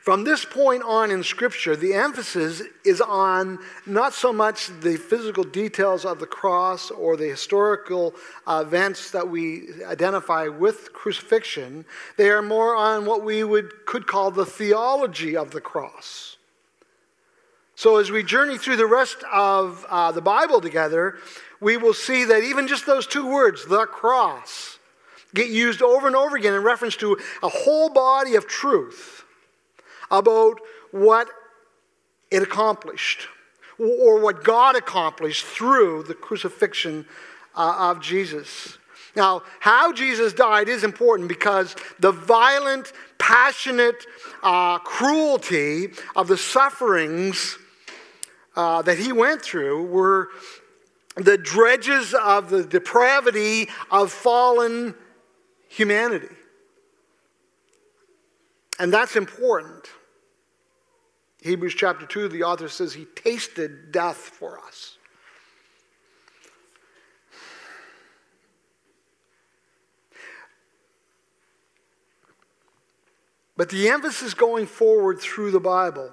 from 0.00 0.24
this 0.24 0.44
point 0.44 0.82
on 0.84 1.10
in 1.10 1.22
Scripture, 1.22 1.76
the 1.76 1.94
emphasis 1.94 2.62
is 2.84 3.00
on 3.00 3.58
not 3.84 4.14
so 4.14 4.32
much 4.32 4.68
the 4.80 4.96
physical 4.96 5.44
details 5.44 6.04
of 6.04 6.18
the 6.18 6.26
cross 6.26 6.90
or 6.90 7.16
the 7.16 7.28
historical 7.28 8.14
events 8.46 9.10
that 9.10 9.28
we 9.28 9.68
identify 9.84 10.48
with 10.48 10.92
crucifixion. 10.92 11.84
They 12.16 12.30
are 12.30 12.42
more 12.42 12.74
on 12.74 13.06
what 13.06 13.24
we 13.24 13.44
would, 13.44 13.86
could 13.86 14.06
call 14.06 14.30
the 14.30 14.46
theology 14.46 15.36
of 15.36 15.50
the 15.50 15.60
cross. 15.60 16.36
So, 17.74 17.98
as 17.98 18.10
we 18.10 18.24
journey 18.24 18.58
through 18.58 18.76
the 18.76 18.86
rest 18.86 19.22
of 19.32 19.86
uh, 19.88 20.10
the 20.10 20.20
Bible 20.20 20.60
together, 20.60 21.18
we 21.60 21.76
will 21.76 21.94
see 21.94 22.24
that 22.24 22.42
even 22.42 22.68
just 22.68 22.86
those 22.86 23.06
two 23.06 23.26
words, 23.26 23.66
the 23.66 23.86
cross, 23.86 24.78
get 25.34 25.48
used 25.48 25.82
over 25.82 26.06
and 26.06 26.16
over 26.16 26.36
again 26.36 26.54
in 26.54 26.62
reference 26.62 26.96
to 26.96 27.18
a 27.42 27.48
whole 27.48 27.90
body 27.90 28.34
of 28.34 28.46
truth 28.46 29.24
about 30.10 30.60
what 30.90 31.28
it 32.30 32.42
accomplished 32.42 33.28
or 33.78 34.20
what 34.20 34.42
God 34.42 34.76
accomplished 34.76 35.44
through 35.44 36.04
the 36.04 36.14
crucifixion 36.14 37.06
uh, 37.54 37.90
of 37.90 38.00
Jesus. 38.00 38.78
Now, 39.14 39.42
how 39.60 39.92
Jesus 39.92 40.32
died 40.32 40.68
is 40.68 40.84
important 40.84 41.28
because 41.28 41.74
the 41.98 42.12
violent, 42.12 42.92
passionate 43.18 44.06
uh, 44.42 44.78
cruelty 44.78 45.88
of 46.14 46.28
the 46.28 46.36
sufferings 46.36 47.58
uh, 48.54 48.82
that 48.82 48.98
he 48.98 49.12
went 49.12 49.42
through 49.42 49.84
were 49.86 50.28
the 51.18 51.36
dredges 51.36 52.14
of 52.14 52.50
the 52.50 52.64
depravity 52.64 53.68
of 53.90 54.12
fallen 54.12 54.94
humanity. 55.68 56.34
And 58.78 58.92
that's 58.92 59.16
important. 59.16 59.88
Hebrews 61.42 61.74
chapter 61.74 62.06
2, 62.06 62.28
the 62.28 62.44
author 62.44 62.68
says 62.68 62.94
he 62.94 63.04
tasted 63.04 63.92
death 63.92 64.16
for 64.16 64.58
us. 64.60 64.96
But 73.56 73.70
the 73.70 73.88
emphasis 73.88 74.34
going 74.34 74.66
forward 74.66 75.18
through 75.20 75.50
the 75.50 75.60
Bible 75.60 76.12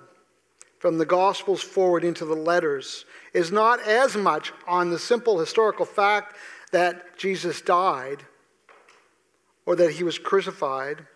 from 0.79 0.97
the 0.97 1.05
Gospels 1.05 1.61
forward 1.61 2.03
into 2.03 2.25
the 2.25 2.35
letters 2.35 3.05
is 3.33 3.51
not 3.51 3.79
as 3.81 4.15
much 4.15 4.53
on 4.67 4.89
the 4.89 4.99
simple 4.99 5.39
historical 5.39 5.85
fact 5.85 6.35
that 6.71 7.17
Jesus 7.17 7.61
died 7.61 8.23
or 9.65 9.75
that 9.75 9.91
he 9.91 10.03
was 10.03 10.19
crucified, 10.19 11.07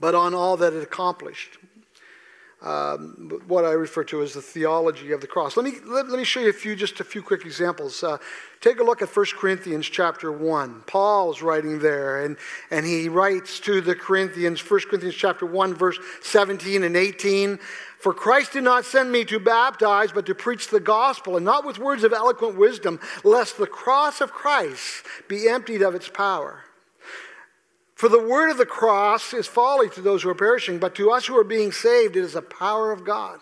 but 0.00 0.14
on 0.14 0.34
all 0.34 0.56
that 0.56 0.72
it 0.72 0.82
accomplished. 0.82 1.58
Um, 2.62 3.40
what 3.48 3.64
I 3.64 3.72
refer 3.72 4.04
to 4.04 4.22
as 4.22 4.34
the 4.34 4.42
theology 4.42 5.12
of 5.12 5.20
the 5.20 5.26
cross. 5.26 5.56
Let 5.56 5.64
me, 5.64 5.72
let, 5.84 6.08
let 6.08 6.18
me 6.18 6.24
show 6.24 6.40
you 6.40 6.50
a 6.50 6.52
few, 6.52 6.76
just 6.76 7.00
a 7.00 7.04
few 7.04 7.20
quick 7.20 7.44
examples. 7.44 8.02
Uh, 8.04 8.18
take 8.60 8.78
a 8.78 8.84
look 8.84 9.02
at 9.02 9.14
1 9.14 9.26
Corinthians 9.36 9.86
chapter 9.86 10.30
1. 10.30 10.84
Paul's 10.86 11.42
writing 11.42 11.80
there, 11.80 12.24
and, 12.24 12.36
and 12.70 12.86
he 12.86 13.08
writes 13.08 13.58
to 13.60 13.80
the 13.80 13.96
Corinthians, 13.96 14.60
1 14.60 14.80
Corinthians 14.88 15.16
chapter 15.16 15.44
1, 15.44 15.74
verse 15.74 15.98
17 16.22 16.84
and 16.84 16.96
18. 16.96 17.58
For 17.98 18.14
Christ 18.14 18.52
did 18.52 18.64
not 18.64 18.84
send 18.84 19.10
me 19.10 19.24
to 19.26 19.40
baptize, 19.40 20.12
but 20.12 20.26
to 20.26 20.34
preach 20.34 20.68
the 20.68 20.80
gospel, 20.80 21.36
and 21.36 21.44
not 21.44 21.64
with 21.64 21.78
words 21.78 22.04
of 22.04 22.12
eloquent 22.12 22.56
wisdom, 22.56 23.00
lest 23.24 23.58
the 23.58 23.66
cross 23.66 24.20
of 24.20 24.32
Christ 24.32 25.04
be 25.28 25.48
emptied 25.48 25.82
of 25.82 25.94
its 25.94 26.08
power. 26.08 26.64
For 28.02 28.08
the 28.08 28.18
word 28.18 28.50
of 28.50 28.58
the 28.58 28.66
cross 28.66 29.32
is 29.32 29.46
folly 29.46 29.88
to 29.90 30.00
those 30.00 30.24
who 30.24 30.28
are 30.28 30.34
perishing, 30.34 30.80
but 30.80 30.96
to 30.96 31.12
us 31.12 31.26
who 31.26 31.38
are 31.38 31.44
being 31.44 31.70
saved, 31.70 32.16
it 32.16 32.24
is 32.24 32.32
the 32.32 32.42
power 32.42 32.90
of 32.90 33.04
God. 33.04 33.38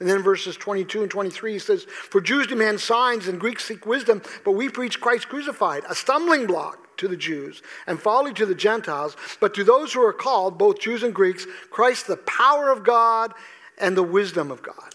And 0.00 0.08
then 0.08 0.22
verses 0.22 0.56
22 0.56 1.02
and 1.02 1.10
23 1.10 1.52
he 1.52 1.58
says, 1.58 1.84
For 1.84 2.22
Jews 2.22 2.46
demand 2.46 2.80
signs 2.80 3.28
and 3.28 3.38
Greeks 3.38 3.66
seek 3.66 3.84
wisdom, 3.84 4.22
but 4.42 4.52
we 4.52 4.70
preach 4.70 5.02
Christ 5.02 5.28
crucified, 5.28 5.82
a 5.86 5.94
stumbling 5.94 6.46
block 6.46 6.96
to 6.96 7.08
the 7.08 7.16
Jews 7.18 7.60
and 7.86 8.00
folly 8.00 8.32
to 8.32 8.46
the 8.46 8.54
Gentiles. 8.54 9.18
But 9.38 9.52
to 9.52 9.64
those 9.64 9.92
who 9.92 10.00
are 10.00 10.14
called, 10.14 10.56
both 10.56 10.80
Jews 10.80 11.02
and 11.02 11.14
Greeks, 11.14 11.46
Christ 11.70 12.06
the 12.06 12.16
power 12.16 12.72
of 12.72 12.84
God 12.84 13.34
and 13.76 13.94
the 13.94 14.02
wisdom 14.02 14.50
of 14.50 14.62
God. 14.62 14.94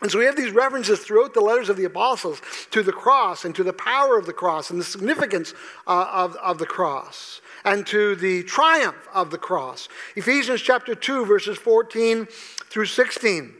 And 0.00 0.10
so 0.10 0.18
we 0.18 0.24
have 0.24 0.36
these 0.36 0.52
references 0.52 1.00
throughout 1.00 1.34
the 1.34 1.42
letters 1.42 1.68
of 1.68 1.76
the 1.76 1.84
apostles 1.84 2.40
to 2.70 2.82
the 2.82 2.92
cross 2.92 3.44
and 3.44 3.54
to 3.56 3.62
the 3.62 3.74
power 3.74 4.16
of 4.16 4.24
the 4.24 4.32
cross 4.32 4.70
and 4.70 4.80
the 4.80 4.84
significance 4.84 5.52
uh, 5.86 6.08
of, 6.10 6.34
of 6.36 6.56
the 6.56 6.64
cross 6.64 7.42
and 7.64 7.86
to 7.88 8.14
the 8.16 8.42
triumph 8.44 9.08
of 9.12 9.30
the 9.30 9.38
cross. 9.38 9.88
Ephesians 10.16 10.60
chapter 10.60 10.94
2, 10.94 11.26
verses 11.26 11.58
14 11.58 12.26
through 12.26 12.86
16. 12.86 13.54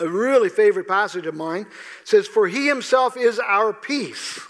A 0.00 0.08
really 0.08 0.48
favorite 0.48 0.88
passage 0.88 1.26
of 1.26 1.34
mine 1.34 1.66
says, 2.02 2.26
For 2.26 2.48
he 2.48 2.66
himself 2.66 3.16
is 3.16 3.38
our 3.38 3.72
peace. 3.72 4.40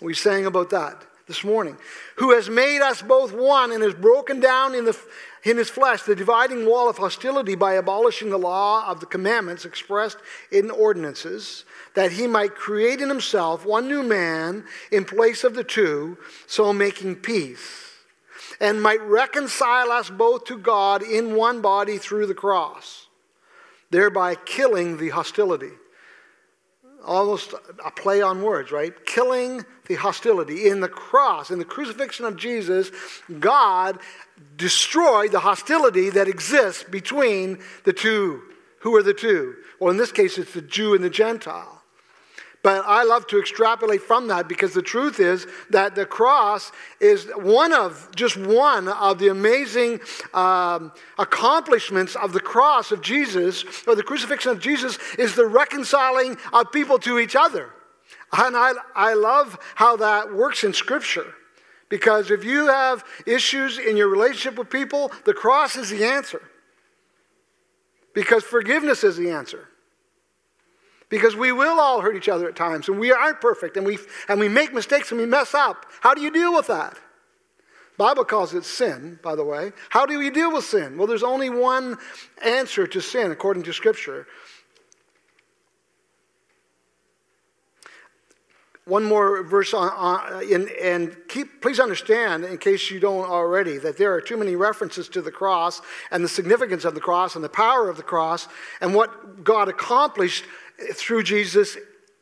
We 0.00 0.14
sang 0.14 0.46
about 0.46 0.70
that 0.70 1.04
this 1.28 1.44
morning. 1.44 1.76
Who 2.16 2.34
has 2.34 2.50
made 2.50 2.80
us 2.80 3.02
both 3.02 3.32
one 3.32 3.70
and 3.70 3.84
has 3.84 3.94
broken 3.94 4.40
down 4.40 4.74
in, 4.74 4.84
the, 4.84 4.98
in 5.44 5.58
his 5.58 5.70
flesh 5.70 6.02
the 6.02 6.16
dividing 6.16 6.66
wall 6.66 6.88
of 6.88 6.98
hostility 6.98 7.54
by 7.54 7.74
abolishing 7.74 8.30
the 8.30 8.38
law 8.38 8.84
of 8.88 8.98
the 8.98 9.06
commandments 9.06 9.64
expressed 9.64 10.18
in 10.50 10.72
ordinances, 10.72 11.64
that 11.94 12.10
he 12.10 12.26
might 12.26 12.56
create 12.56 13.00
in 13.00 13.08
himself 13.08 13.64
one 13.64 13.86
new 13.86 14.02
man 14.02 14.64
in 14.90 15.04
place 15.04 15.44
of 15.44 15.54
the 15.54 15.62
two, 15.62 16.18
so 16.48 16.72
making 16.72 17.14
peace 17.14 17.89
and 18.60 18.82
might 18.82 19.00
reconcile 19.00 19.90
us 19.90 20.10
both 20.10 20.44
to 20.44 20.58
God 20.58 21.02
in 21.02 21.34
one 21.34 21.62
body 21.62 21.98
through 21.98 22.26
the 22.26 22.34
cross, 22.34 23.08
thereby 23.90 24.34
killing 24.34 24.98
the 24.98 25.08
hostility. 25.08 25.72
Almost 27.04 27.54
a 27.84 27.90
play 27.90 28.20
on 28.20 28.42
words, 28.42 28.70
right? 28.70 28.92
Killing 29.06 29.64
the 29.86 29.94
hostility. 29.94 30.68
In 30.68 30.80
the 30.80 30.88
cross, 30.88 31.50
in 31.50 31.58
the 31.58 31.64
crucifixion 31.64 32.26
of 32.26 32.36
Jesus, 32.36 32.90
God 33.38 33.98
destroyed 34.58 35.32
the 35.32 35.40
hostility 35.40 36.10
that 36.10 36.28
exists 36.28 36.84
between 36.84 37.58
the 37.84 37.94
two. 37.94 38.42
Who 38.80 38.94
are 38.96 39.02
the 39.02 39.14
two? 39.14 39.56
Well, 39.78 39.90
in 39.90 39.96
this 39.96 40.12
case, 40.12 40.36
it's 40.36 40.52
the 40.52 40.60
Jew 40.60 40.94
and 40.94 41.02
the 41.02 41.10
Gentile. 41.10 41.79
But 42.62 42.84
I 42.86 43.04
love 43.04 43.26
to 43.28 43.38
extrapolate 43.38 44.02
from 44.02 44.28
that 44.28 44.46
because 44.46 44.74
the 44.74 44.82
truth 44.82 45.18
is 45.18 45.46
that 45.70 45.94
the 45.94 46.04
cross 46.04 46.72
is 47.00 47.26
one 47.36 47.72
of, 47.72 48.08
just 48.14 48.36
one 48.36 48.88
of 48.88 49.18
the 49.18 49.28
amazing 49.28 50.00
um, 50.34 50.92
accomplishments 51.18 52.16
of 52.16 52.34
the 52.34 52.40
cross 52.40 52.92
of 52.92 53.00
Jesus, 53.00 53.64
or 53.86 53.94
the 53.94 54.02
crucifixion 54.02 54.52
of 54.52 54.60
Jesus, 54.60 54.98
is 55.18 55.34
the 55.34 55.46
reconciling 55.46 56.36
of 56.52 56.70
people 56.70 56.98
to 56.98 57.18
each 57.18 57.34
other. 57.34 57.70
And 58.32 58.54
I, 58.54 58.72
I 58.94 59.14
love 59.14 59.58
how 59.74 59.96
that 59.96 60.34
works 60.34 60.62
in 60.62 60.74
Scripture. 60.74 61.34
Because 61.88 62.30
if 62.30 62.44
you 62.44 62.68
have 62.68 63.04
issues 63.26 63.78
in 63.78 63.96
your 63.96 64.08
relationship 64.08 64.58
with 64.58 64.70
people, 64.70 65.10
the 65.24 65.34
cross 65.34 65.76
is 65.76 65.88
the 65.88 66.04
answer. 66.04 66.42
Because 68.12 68.44
forgiveness 68.44 69.02
is 69.02 69.16
the 69.16 69.30
answer 69.30 69.69
because 71.10 71.36
we 71.36 71.52
will 71.52 71.78
all 71.78 72.00
hurt 72.00 72.16
each 72.16 72.28
other 72.28 72.48
at 72.48 72.56
times 72.56 72.88
and 72.88 72.98
we 72.98 73.12
aren't 73.12 73.40
perfect 73.42 73.76
and 73.76 73.84
we, 73.84 73.98
and 74.28 74.40
we 74.40 74.48
make 74.48 74.72
mistakes 74.72 75.10
and 75.10 75.20
we 75.20 75.26
mess 75.26 75.52
up. 75.52 75.84
How 76.00 76.14
do 76.14 76.22
you 76.22 76.30
deal 76.30 76.54
with 76.54 76.68
that? 76.68 76.96
Bible 77.98 78.24
calls 78.24 78.54
it 78.54 78.64
sin, 78.64 79.18
by 79.22 79.34
the 79.34 79.44
way. 79.44 79.72
How 79.90 80.06
do 80.06 80.18
we 80.18 80.30
deal 80.30 80.50
with 80.50 80.64
sin? 80.64 80.96
Well, 80.96 81.06
there's 81.06 81.22
only 81.22 81.50
one 81.50 81.98
answer 82.42 82.86
to 82.86 83.00
sin 83.02 83.30
according 83.30 83.64
to 83.64 83.74
Scripture. 83.74 84.26
One 88.86 89.04
more 89.04 89.42
verse 89.42 89.74
on, 89.74 89.90
on 89.90 90.42
in, 90.44 90.70
and 90.80 91.14
keep, 91.28 91.60
please 91.60 91.78
understand, 91.78 92.44
in 92.44 92.56
case 92.56 92.90
you 92.90 93.00
don't 93.00 93.28
already, 93.28 93.76
that 93.76 93.98
there 93.98 94.14
are 94.14 94.20
too 94.22 94.38
many 94.38 94.56
references 94.56 95.06
to 95.10 95.20
the 95.20 95.30
cross 95.30 95.82
and 96.10 96.24
the 96.24 96.28
significance 96.28 96.86
of 96.86 96.94
the 96.94 97.00
cross 97.00 97.34
and 97.34 97.44
the 97.44 97.50
power 97.50 97.90
of 97.90 97.98
the 97.98 98.02
cross 98.02 98.48
and 98.80 98.94
what 98.94 99.44
God 99.44 99.68
accomplished 99.68 100.44
through 100.94 101.22
Jesus 101.22 101.76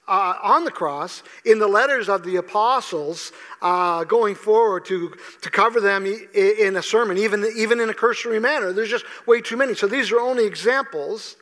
uh, 0.09 0.35
on 0.43 0.65
the 0.65 0.71
cross 0.71 1.23
in 1.45 1.59
the 1.59 1.69
letters 1.69 2.09
of 2.09 2.25
the 2.25 2.37
apostles 2.37 3.31
uh, 3.61 4.05
going 4.05 4.35
forward 4.35 4.85
to, 4.87 5.15
to 5.43 5.51
cover 5.51 5.81
them 5.81 6.07
in 6.07 6.77
a 6.77 6.83
sermon, 6.83 7.19
even, 7.19 7.47
even 7.55 7.79
in 7.79 7.91
a 7.91 7.95
cursory 7.95 8.41
manner. 8.41 8.73
There's 8.73 8.89
just 8.89 9.05
way 9.27 9.41
too 9.41 9.57
many. 9.57 9.75
So 9.75 9.87
these 9.87 10.11
are 10.11 10.21
only 10.21 10.47
examples. 10.47 11.37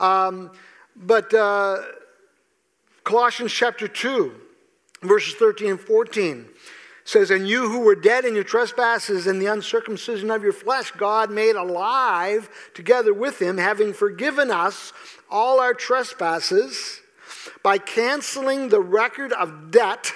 Um, 0.00 0.50
but 0.96 1.32
uh, 1.34 1.82
Colossians 3.04 3.52
chapter 3.52 3.86
2, 3.86 4.32
verses 5.02 5.34
13 5.34 5.72
and 5.72 5.80
14 5.80 6.46
says, 7.06 7.30
And 7.30 7.48
you 7.48 7.70
who 7.70 7.80
were 7.80 7.94
dead 7.94 8.24
in 8.24 8.34
your 8.34 8.44
trespasses 8.44 9.26
and 9.26 9.40
the 9.40 9.46
uncircumcision 9.46 10.30
of 10.30 10.42
your 10.42 10.52
flesh, 10.52 10.90
God 10.90 11.30
made 11.30 11.56
alive 11.56 12.50
together 12.74 13.14
with 13.14 13.40
him, 13.40 13.56
having 13.56 13.94
forgiven 13.94 14.50
us 14.50 14.92
all 15.30 15.60
our 15.60 15.72
trespasses 15.72 17.00
by 17.62 17.78
canceling 17.78 18.68
the 18.68 18.80
record 18.80 19.32
of 19.32 19.70
debt, 19.70 20.12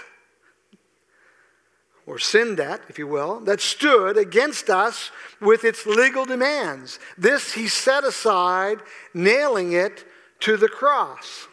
or 2.06 2.18
sin 2.18 2.56
debt, 2.56 2.80
if 2.88 2.98
you 2.98 3.06
will, 3.06 3.38
that 3.40 3.60
stood 3.60 4.18
against 4.18 4.68
us 4.68 5.12
with 5.40 5.64
its 5.64 5.86
legal 5.86 6.24
demands. 6.24 6.98
This 7.16 7.52
he 7.52 7.68
set 7.68 8.02
aside, 8.02 8.78
nailing 9.14 9.72
it 9.72 10.04
to 10.40 10.56
the 10.56 10.68
cross. 10.68 11.46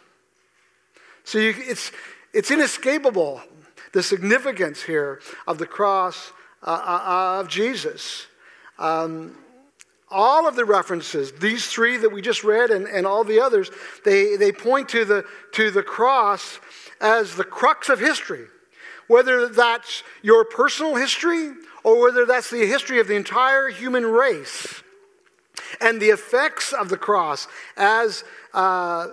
So 1.22 1.38
you, 1.38 1.54
it's, 1.56 1.92
it's 2.32 2.50
inescapable 2.50 3.40
the 3.92 4.02
significance 4.02 4.82
here 4.82 5.20
of 5.46 5.58
the 5.58 5.66
cross 5.66 6.32
uh, 6.62 6.70
uh, 6.70 7.40
of 7.40 7.48
Jesus. 7.48 8.26
Um, 8.78 9.36
all 10.10 10.48
of 10.48 10.56
the 10.56 10.64
references, 10.64 11.32
these 11.32 11.66
three 11.66 11.98
that 11.98 12.10
we 12.10 12.22
just 12.22 12.42
read 12.42 12.70
and, 12.70 12.86
and 12.86 13.06
all 13.06 13.24
the 13.24 13.40
others, 13.40 13.70
they, 14.04 14.36
they 14.36 14.52
point 14.52 14.88
to 14.90 15.04
the, 15.04 15.24
to 15.52 15.70
the 15.70 15.82
cross 15.82 16.58
as 17.00 17.34
the 17.34 17.44
crux 17.44 17.88
of 17.88 18.00
history. 18.00 18.46
Whether 19.06 19.48
that's 19.48 20.02
your 20.22 20.44
personal 20.44 20.96
history 20.96 21.52
or 21.84 22.00
whether 22.00 22.26
that's 22.26 22.50
the 22.50 22.66
history 22.66 23.00
of 23.00 23.08
the 23.08 23.16
entire 23.16 23.68
human 23.68 24.04
race. 24.04 24.82
And 25.80 26.00
the 26.00 26.08
effects 26.08 26.72
of 26.72 26.88
the 26.88 26.96
cross 26.96 27.46
as 27.76 28.24
uh, 28.54 29.08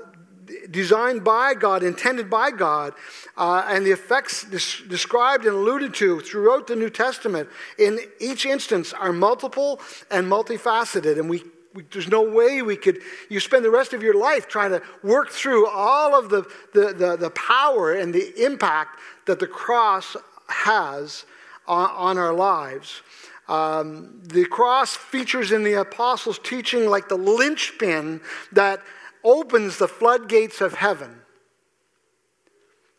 designed 0.69 1.23
by 1.23 1.53
God, 1.53 1.83
intended 1.83 2.29
by 2.29 2.51
God, 2.51 2.93
uh, 3.37 3.65
and 3.67 3.85
the 3.85 3.91
effects 3.91 4.43
des- 4.43 4.87
described 4.87 5.45
and 5.45 5.55
alluded 5.55 5.93
to 5.95 6.19
throughout 6.21 6.67
the 6.67 6.75
New 6.75 6.89
Testament 6.89 7.49
in 7.77 7.99
each 8.19 8.45
instance 8.45 8.93
are 8.93 9.11
multiple 9.11 9.79
and 10.11 10.27
multifaceted. 10.27 11.19
And 11.19 11.29
we, 11.29 11.43
we, 11.73 11.83
there's 11.91 12.09
no 12.09 12.21
way 12.21 12.61
we 12.61 12.75
could, 12.77 12.99
you 13.29 13.39
spend 13.39 13.65
the 13.65 13.71
rest 13.71 13.93
of 13.93 14.03
your 14.03 14.15
life 14.15 14.47
trying 14.47 14.71
to 14.71 14.81
work 15.03 15.29
through 15.29 15.67
all 15.67 16.17
of 16.17 16.29
the, 16.29 16.43
the, 16.73 16.93
the, 16.93 17.17
the 17.17 17.29
power 17.31 17.93
and 17.93 18.13
the 18.13 18.43
impact 18.43 18.99
that 19.25 19.39
the 19.39 19.47
cross 19.47 20.15
has 20.47 21.25
on, 21.67 21.89
on 21.91 22.17
our 22.17 22.33
lives. 22.33 23.01
Um, 23.47 24.21
the 24.23 24.45
cross 24.45 24.95
features 24.95 25.51
in 25.51 25.63
the 25.63 25.73
apostles' 25.73 26.39
teaching 26.39 26.89
like 26.89 27.09
the 27.09 27.17
linchpin 27.17 28.21
that 28.51 28.81
opens 29.25 29.77
the 29.77 29.87
floodgates 29.87 30.61
of 30.61 30.75
heaven 30.75 31.19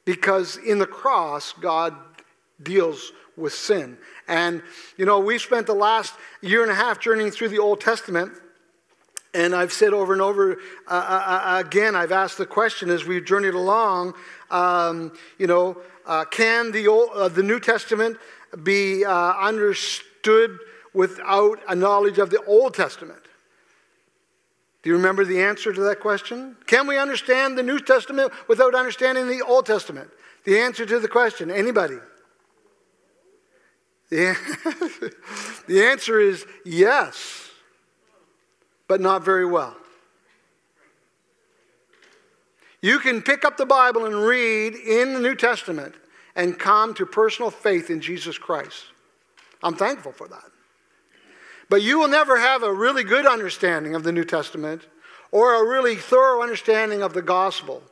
because 0.04 0.56
in 0.58 0.78
the 0.78 0.86
cross, 0.86 1.52
God 1.54 1.94
deals 2.62 3.12
with 3.36 3.52
sin. 3.52 3.98
And, 4.28 4.62
you 4.96 5.04
know, 5.04 5.20
we've 5.20 5.40
spent 5.40 5.66
the 5.66 5.74
last 5.74 6.14
year 6.40 6.62
and 6.62 6.70
a 6.70 6.74
half 6.74 7.00
journeying 7.00 7.30
through 7.30 7.48
the 7.48 7.58
Old 7.58 7.80
Testament. 7.80 8.32
And 9.34 9.54
I've 9.54 9.72
said 9.72 9.92
over 9.92 10.14
and 10.14 10.22
over 10.22 10.52
uh, 10.52 10.56
uh, 10.90 11.42
uh 11.44 11.62
again, 11.64 11.94
I've 11.94 12.12
asked 12.12 12.38
the 12.38 12.46
question 12.46 12.88
as 12.88 13.04
we've 13.04 13.24
journeyed 13.24 13.54
along, 13.54 14.14
um, 14.50 15.12
you 15.38 15.46
know, 15.46 15.76
uh, 16.06 16.24
can 16.24 16.72
the, 16.72 16.88
Old, 16.88 17.10
uh, 17.14 17.28
the 17.28 17.42
New 17.42 17.60
Testament 17.60 18.16
be 18.62 19.04
uh, 19.04 19.32
understood 19.32 20.58
without 20.94 21.58
a 21.68 21.74
knowledge 21.74 22.18
of 22.18 22.30
the 22.30 22.42
Old 22.44 22.74
Testament? 22.74 23.20
Do 24.82 24.90
you 24.90 24.96
remember 24.96 25.24
the 25.24 25.42
answer 25.42 25.72
to 25.72 25.80
that 25.82 26.00
question? 26.00 26.56
Can 26.66 26.86
we 26.86 26.96
understand 26.96 27.58
the 27.58 27.62
New 27.62 27.80
Testament 27.80 28.32
without 28.48 28.74
understanding 28.74 29.26
the 29.26 29.42
Old 29.42 29.66
Testament? 29.66 30.10
The 30.44 30.60
answer 30.60 30.86
to 30.86 31.00
the 31.00 31.08
question, 31.08 31.50
anybody? 31.50 31.98
The, 34.10 34.36
the 35.66 35.84
answer 35.84 36.20
is 36.20 36.46
yes, 36.64 37.50
but 38.86 39.00
not 39.00 39.24
very 39.24 39.46
well. 39.46 39.76
You 42.80 43.00
can 43.00 43.22
pick 43.22 43.44
up 43.44 43.56
the 43.56 43.66
Bible 43.66 44.04
and 44.04 44.14
read 44.14 44.74
in 44.74 45.14
the 45.14 45.20
New 45.20 45.34
Testament 45.34 45.94
and 46.36 46.56
come 46.56 46.94
to 46.94 47.06
personal 47.06 47.50
faith 47.50 47.90
in 47.90 48.00
Jesus 48.00 48.38
Christ. 48.38 48.84
I'm 49.62 49.74
thankful 49.74 50.12
for 50.12 50.28
that. 50.28 50.44
But 51.68 51.82
you 51.82 51.98
will 51.98 52.08
never 52.08 52.38
have 52.38 52.62
a 52.62 52.72
really 52.72 53.04
good 53.04 53.26
understanding 53.26 53.94
of 53.94 54.04
the 54.04 54.12
New 54.12 54.24
Testament 54.24 54.82
or 55.32 55.54
a 55.54 55.68
really 55.68 55.96
thorough 55.96 56.42
understanding 56.42 57.02
of 57.02 57.12
the 57.12 57.22
gospel 57.22 57.82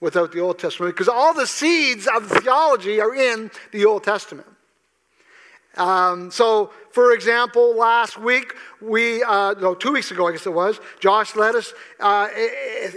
without 0.00 0.32
the 0.32 0.40
Old 0.40 0.58
Testament 0.58 0.94
because 0.94 1.08
all 1.08 1.34
the 1.34 1.46
seeds 1.46 2.06
of 2.06 2.26
theology 2.30 3.00
are 3.00 3.14
in 3.14 3.50
the 3.72 3.84
Old 3.84 4.04
Testament. 4.04 4.48
Um, 5.76 6.30
so, 6.30 6.72
for 6.90 7.12
example, 7.12 7.76
last 7.76 8.18
week, 8.18 8.54
we, 8.80 9.22
uh, 9.22 9.54
no, 9.60 9.74
two 9.74 9.92
weeks 9.92 10.10
ago, 10.10 10.26
I 10.26 10.32
guess 10.32 10.46
it 10.46 10.52
was, 10.52 10.80
Josh 10.98 11.36
led 11.36 11.54
us 11.54 11.72
uh, 12.00 12.28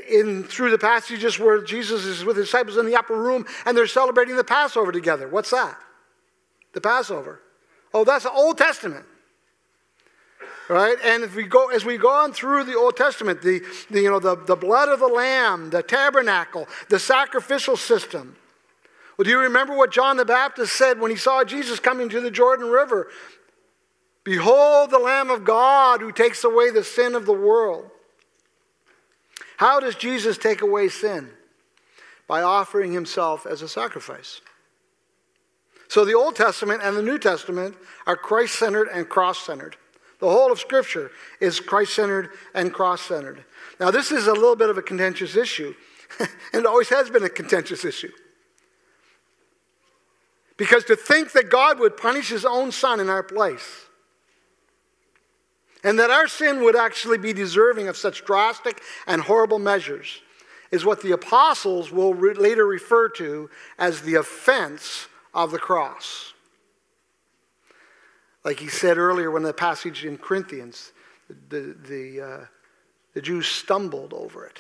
in 0.10 0.44
through 0.46 0.72
the 0.72 0.80
passages 0.80 1.38
where 1.38 1.62
Jesus 1.62 2.06
is 2.06 2.26
with 2.26 2.38
his 2.38 2.48
disciples 2.48 2.78
in 2.78 2.86
the 2.86 2.96
upper 2.96 3.16
room 3.16 3.46
and 3.66 3.78
they're 3.78 3.88
celebrating 3.88 4.36
the 4.36 4.44
Passover 4.44 4.92
together. 4.92 5.28
What's 5.28 5.52
that? 5.52 5.78
The 6.74 6.82
Passover. 6.82 7.42
Oh, 7.94 8.04
that's 8.04 8.24
the 8.24 8.32
Old 8.32 8.58
Testament. 8.58 9.06
Right? 10.70 10.98
And 11.04 11.24
if 11.24 11.36
we 11.36 11.44
go, 11.44 11.70
as 11.70 11.84
we 11.84 11.98
go 11.98 12.10
on 12.10 12.34
through 12.34 12.64
the 12.64 12.78
Old 12.78 12.96
Testament, 12.96 13.42
the, 13.42 13.62
the, 13.90 14.02
you 14.02 14.10
know, 14.10 14.20
the, 14.20 14.36
the 14.36 14.56
blood 14.56 14.90
of 14.90 15.00
the 15.00 15.08
lamb, 15.08 15.70
the 15.70 15.84
tabernacle, 15.84 16.68
the 16.90 17.00
sacrificial 17.00 17.76
system. 17.76 18.36
Well, 19.18 19.26
do 19.26 19.30
you 19.32 19.40
remember 19.40 19.76
what 19.76 19.92
John 19.92 20.18
the 20.18 20.26
Baptist 20.26 20.74
said 20.74 21.00
when 21.00 21.12
he 21.12 21.18
saw 21.18 21.44
Jesus 21.44 21.80
coming 21.80 22.10
to 22.10 22.22
the 22.22 22.32
Jordan 22.32 22.68
River? 22.68 23.10
Behold 24.24 24.92
the 24.92 25.00
Lamb 25.00 25.30
of 25.30 25.44
God 25.44 26.02
who 26.02 26.12
takes 26.12 26.44
away 26.44 26.70
the 26.70 26.84
sin 26.84 27.16
of 27.16 27.26
the 27.26 27.34
world. 27.34 27.90
How 29.58 29.80
does 29.80 29.96
Jesus 29.96 30.38
take 30.38 30.62
away 30.62 30.90
sin? 30.90 31.30
By 32.28 32.42
offering 32.42 32.94
himself 32.94 33.46
as 33.46 33.62
a 33.62 33.68
sacrifice. 33.68 34.42
So 35.88 36.06
the 36.06 36.14
Old 36.14 36.36
Testament 36.36 36.82
and 36.84 36.96
the 36.96 37.02
New 37.02 37.20
Testament 37.20 37.76
are 38.08 38.16
Christ 38.16 38.58
centered 38.58 38.88
and 38.88 39.10
cross 39.10 39.40
centered. 39.46 39.76
The 40.22 40.30
whole 40.30 40.52
of 40.52 40.60
Scripture 40.60 41.12
is 41.40 41.60
Christ 41.60 41.96
centered 41.96 42.30
and 42.54 42.72
cross 42.72 43.02
centered. 43.02 43.44
Now, 43.80 43.90
this 43.90 44.12
is 44.12 44.28
a 44.28 44.34
little 44.34 44.56
bit 44.56 44.70
of 44.70 44.78
a 44.78 44.82
contentious 44.84 45.36
issue, 45.36 45.74
and 46.20 46.30
it 46.54 46.66
always 46.68 46.90
has 46.90 47.10
been 47.10 47.24
a 47.24 47.30
contentious 47.30 47.84
issue. 47.84 48.12
Because 50.58 50.84
to 50.86 50.96
think 50.96 51.32
that 51.32 51.50
God 51.50 51.80
would 51.80 51.98
punish 51.98 52.30
his 52.30 52.46
own 52.46 52.72
son 52.72 53.00
in 53.00 53.10
our 53.10 53.24
place, 53.24 53.88
and 55.84 55.98
that 55.98 56.12
our 56.12 56.28
sin 56.28 56.64
would 56.64 56.76
actually 56.76 57.18
be 57.18 57.34
deserving 57.34 57.88
of 57.88 57.98
such 57.98 58.24
drastic 58.24 58.80
and 59.08 59.24
horrible 59.24 59.58
measures, 59.58 60.22
is 60.70 60.86
what 60.86 61.02
the 61.02 61.14
apostles 61.14 61.92
will 61.92 62.14
re- 62.14 62.36
later 62.36 62.68
refer 62.68 63.10
to 63.10 63.50
as 63.80 64.04
the 64.04 64.14
offense 64.14 65.08
of 65.34 65.50
the 65.50 65.58
cross. 65.58 66.36
Like 68.44 68.60
he 68.60 68.68
said 68.68 68.98
earlier 68.98 69.30
when 69.30 69.44
the 69.44 69.54
passage 69.54 70.04
in 70.06 70.18
Corinthians, 70.18 70.92
the, 71.50 71.76
the, 71.88 72.22
uh, 72.22 72.46
the 73.14 73.22
Jews 73.22 73.48
stumbled 73.48 74.14
over 74.14 74.46
it. 74.46 74.60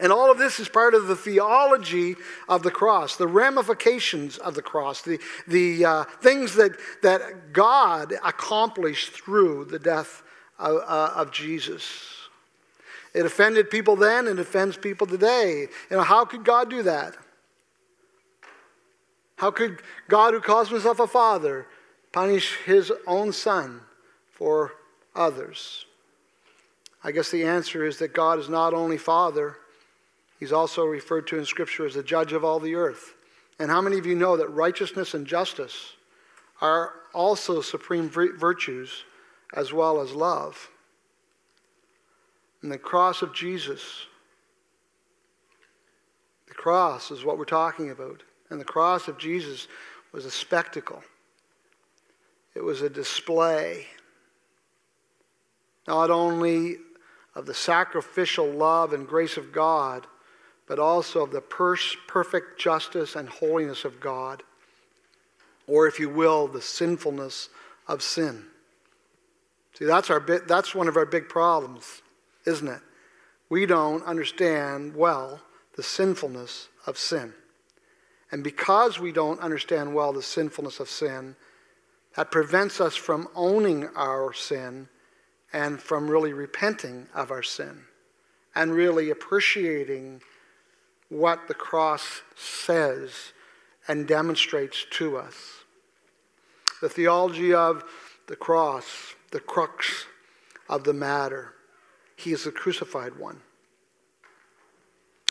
And 0.00 0.12
all 0.12 0.30
of 0.30 0.38
this 0.38 0.58
is 0.58 0.68
part 0.68 0.94
of 0.94 1.06
the 1.06 1.14
theology 1.14 2.16
of 2.48 2.62
the 2.62 2.70
cross, 2.70 3.16
the 3.16 3.28
ramifications 3.28 4.38
of 4.38 4.54
the 4.54 4.62
cross, 4.62 5.02
the, 5.02 5.20
the 5.46 5.84
uh, 5.84 6.04
things 6.20 6.54
that, 6.54 6.72
that 7.02 7.52
God 7.52 8.14
accomplished 8.24 9.10
through 9.10 9.66
the 9.66 9.78
death 9.78 10.22
of, 10.58 10.82
uh, 10.86 11.12
of 11.14 11.30
Jesus. 11.30 11.84
It 13.14 13.26
offended 13.26 13.70
people 13.70 13.94
then 13.94 14.26
and 14.26 14.38
offends 14.38 14.76
people 14.76 15.06
today. 15.06 15.68
You 15.90 15.96
know, 15.96 16.02
how 16.02 16.24
could 16.24 16.44
God 16.44 16.70
do 16.70 16.82
that? 16.84 17.16
How 19.42 19.50
could 19.50 19.82
God, 20.06 20.34
who 20.34 20.40
calls 20.40 20.68
himself 20.68 21.00
a 21.00 21.06
father, 21.08 21.66
punish 22.12 22.58
his 22.64 22.92
own 23.08 23.32
son 23.32 23.80
for 24.30 24.74
others? 25.16 25.84
I 27.02 27.10
guess 27.10 27.32
the 27.32 27.42
answer 27.42 27.84
is 27.84 27.98
that 27.98 28.14
God 28.14 28.38
is 28.38 28.48
not 28.48 28.72
only 28.72 28.98
father, 28.98 29.56
he's 30.38 30.52
also 30.52 30.84
referred 30.84 31.26
to 31.26 31.38
in 31.40 31.44
Scripture 31.44 31.84
as 31.84 31.94
the 31.94 32.04
judge 32.04 32.32
of 32.32 32.44
all 32.44 32.60
the 32.60 32.76
earth. 32.76 33.14
And 33.58 33.68
how 33.68 33.80
many 33.80 33.98
of 33.98 34.06
you 34.06 34.14
know 34.14 34.36
that 34.36 34.46
righteousness 34.46 35.12
and 35.12 35.26
justice 35.26 35.94
are 36.60 36.92
also 37.12 37.62
supreme 37.62 38.08
virtues 38.08 39.02
as 39.54 39.72
well 39.72 40.00
as 40.00 40.12
love? 40.12 40.70
And 42.62 42.70
the 42.70 42.78
cross 42.78 43.22
of 43.22 43.34
Jesus, 43.34 44.06
the 46.46 46.54
cross 46.54 47.10
is 47.10 47.24
what 47.24 47.38
we're 47.38 47.44
talking 47.44 47.90
about. 47.90 48.22
And 48.52 48.60
the 48.60 48.64
cross 48.64 49.08
of 49.08 49.18
Jesus 49.18 49.66
was 50.12 50.24
a 50.26 50.30
spectacle, 50.30 51.02
it 52.54 52.62
was 52.62 52.82
a 52.82 52.90
display 52.90 53.86
not 55.88 56.10
only 56.10 56.76
of 57.34 57.46
the 57.46 57.54
sacrificial 57.54 58.48
love 58.48 58.92
and 58.92 59.08
grace 59.08 59.36
of 59.36 59.52
God, 59.52 60.06
but 60.68 60.78
also 60.78 61.24
of 61.24 61.32
the 61.32 61.40
perfect 61.40 62.60
justice 62.60 63.16
and 63.16 63.28
holiness 63.28 63.84
of 63.84 63.98
God, 63.98 64.44
or 65.66 65.88
if 65.88 65.98
you 65.98 66.08
will, 66.08 66.46
the 66.46 66.62
sinfulness 66.62 67.48
of 67.88 68.00
sin. 68.00 68.44
See, 69.76 69.86
that's, 69.86 70.08
our 70.08 70.20
bit, 70.20 70.46
that's 70.46 70.72
one 70.72 70.86
of 70.86 70.96
our 70.96 71.06
big 71.06 71.28
problems 71.28 72.02
isn't 72.44 72.68
it? 72.68 72.80
We 73.48 73.66
don't 73.66 74.04
understand 74.04 74.96
well 74.96 75.40
the 75.76 75.82
sinfulness 75.82 76.68
of 76.86 76.98
sin. 76.98 77.34
And 78.32 78.42
because 78.42 78.98
we 78.98 79.12
don't 79.12 79.40
understand 79.40 79.94
well 79.94 80.12
the 80.12 80.22
sinfulness 80.22 80.80
of 80.80 80.88
sin, 80.88 81.36
that 82.16 82.30
prevents 82.30 82.80
us 82.80 82.96
from 82.96 83.28
owning 83.34 83.88
our 83.94 84.32
sin 84.32 84.88
and 85.52 85.80
from 85.80 86.08
really 86.08 86.32
repenting 86.32 87.06
of 87.14 87.30
our 87.30 87.42
sin 87.42 87.84
and 88.54 88.72
really 88.72 89.10
appreciating 89.10 90.22
what 91.08 91.46
the 91.46 91.54
cross 91.54 92.22
says 92.34 93.32
and 93.86 94.08
demonstrates 94.08 94.86
to 94.90 95.18
us. 95.18 95.34
The 96.80 96.88
theology 96.88 97.52
of 97.52 97.84
the 98.26 98.36
cross, 98.36 99.14
the 99.30 99.40
crux 99.40 100.06
of 100.68 100.84
the 100.84 100.94
matter. 100.94 101.54
He 102.16 102.32
is 102.32 102.44
the 102.44 102.52
crucified 102.52 103.18
one. 103.18 103.40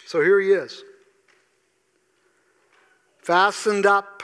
So 0.06 0.22
here 0.22 0.40
he 0.40 0.52
is. 0.52 0.84
Fastened 3.22 3.86
up 3.86 4.24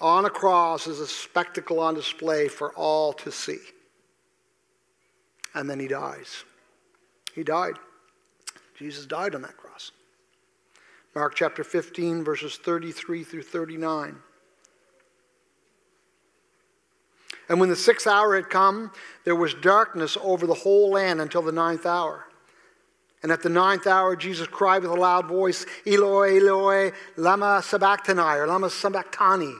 on 0.00 0.24
a 0.24 0.30
cross 0.30 0.86
as 0.86 1.00
a 1.00 1.06
spectacle 1.06 1.80
on 1.80 1.94
display 1.94 2.48
for 2.48 2.72
all 2.74 3.12
to 3.14 3.32
see. 3.32 3.58
And 5.54 5.68
then 5.68 5.80
he 5.80 5.88
dies. 5.88 6.44
He 7.34 7.42
died. 7.42 7.74
Jesus 8.76 9.06
died 9.06 9.34
on 9.34 9.42
that 9.42 9.56
cross. 9.56 9.92
Mark 11.14 11.34
chapter 11.34 11.64
15, 11.64 12.22
verses 12.22 12.56
33 12.56 13.24
through 13.24 13.42
39. 13.42 14.16
And 17.48 17.58
when 17.58 17.70
the 17.70 17.76
sixth 17.76 18.06
hour 18.06 18.36
had 18.36 18.50
come, 18.50 18.92
there 19.24 19.34
was 19.34 19.54
darkness 19.54 20.18
over 20.22 20.46
the 20.46 20.54
whole 20.54 20.90
land 20.90 21.20
until 21.20 21.42
the 21.42 21.50
ninth 21.50 21.86
hour. 21.86 22.26
And 23.22 23.32
at 23.32 23.42
the 23.42 23.48
ninth 23.48 23.86
hour, 23.86 24.14
Jesus 24.14 24.46
cried 24.46 24.82
with 24.82 24.90
a 24.92 24.94
loud 24.94 25.26
voice, 25.26 25.66
Eloi, 25.86 26.38
Eloi, 26.38 26.92
lama 27.16 27.62
sabachthani, 27.64 28.38
or 28.38 28.46
lama 28.46 28.70
sabachthani, 28.70 29.54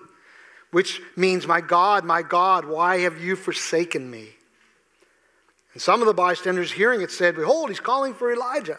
which 0.71 1.01
means, 1.17 1.47
My 1.47 1.61
God, 1.61 2.05
my 2.05 2.23
God, 2.23 2.65
why 2.65 2.99
have 2.99 3.21
you 3.21 3.35
forsaken 3.35 4.11
me? 4.11 4.29
And 5.73 5.83
some 5.83 6.01
of 6.01 6.07
the 6.07 6.15
bystanders 6.15 6.73
hearing 6.73 7.01
it 7.01 7.11
said, 7.11 7.37
Behold, 7.37 7.69
he's 7.69 7.81
calling 7.81 8.15
for 8.15 8.33
Elijah. 8.33 8.79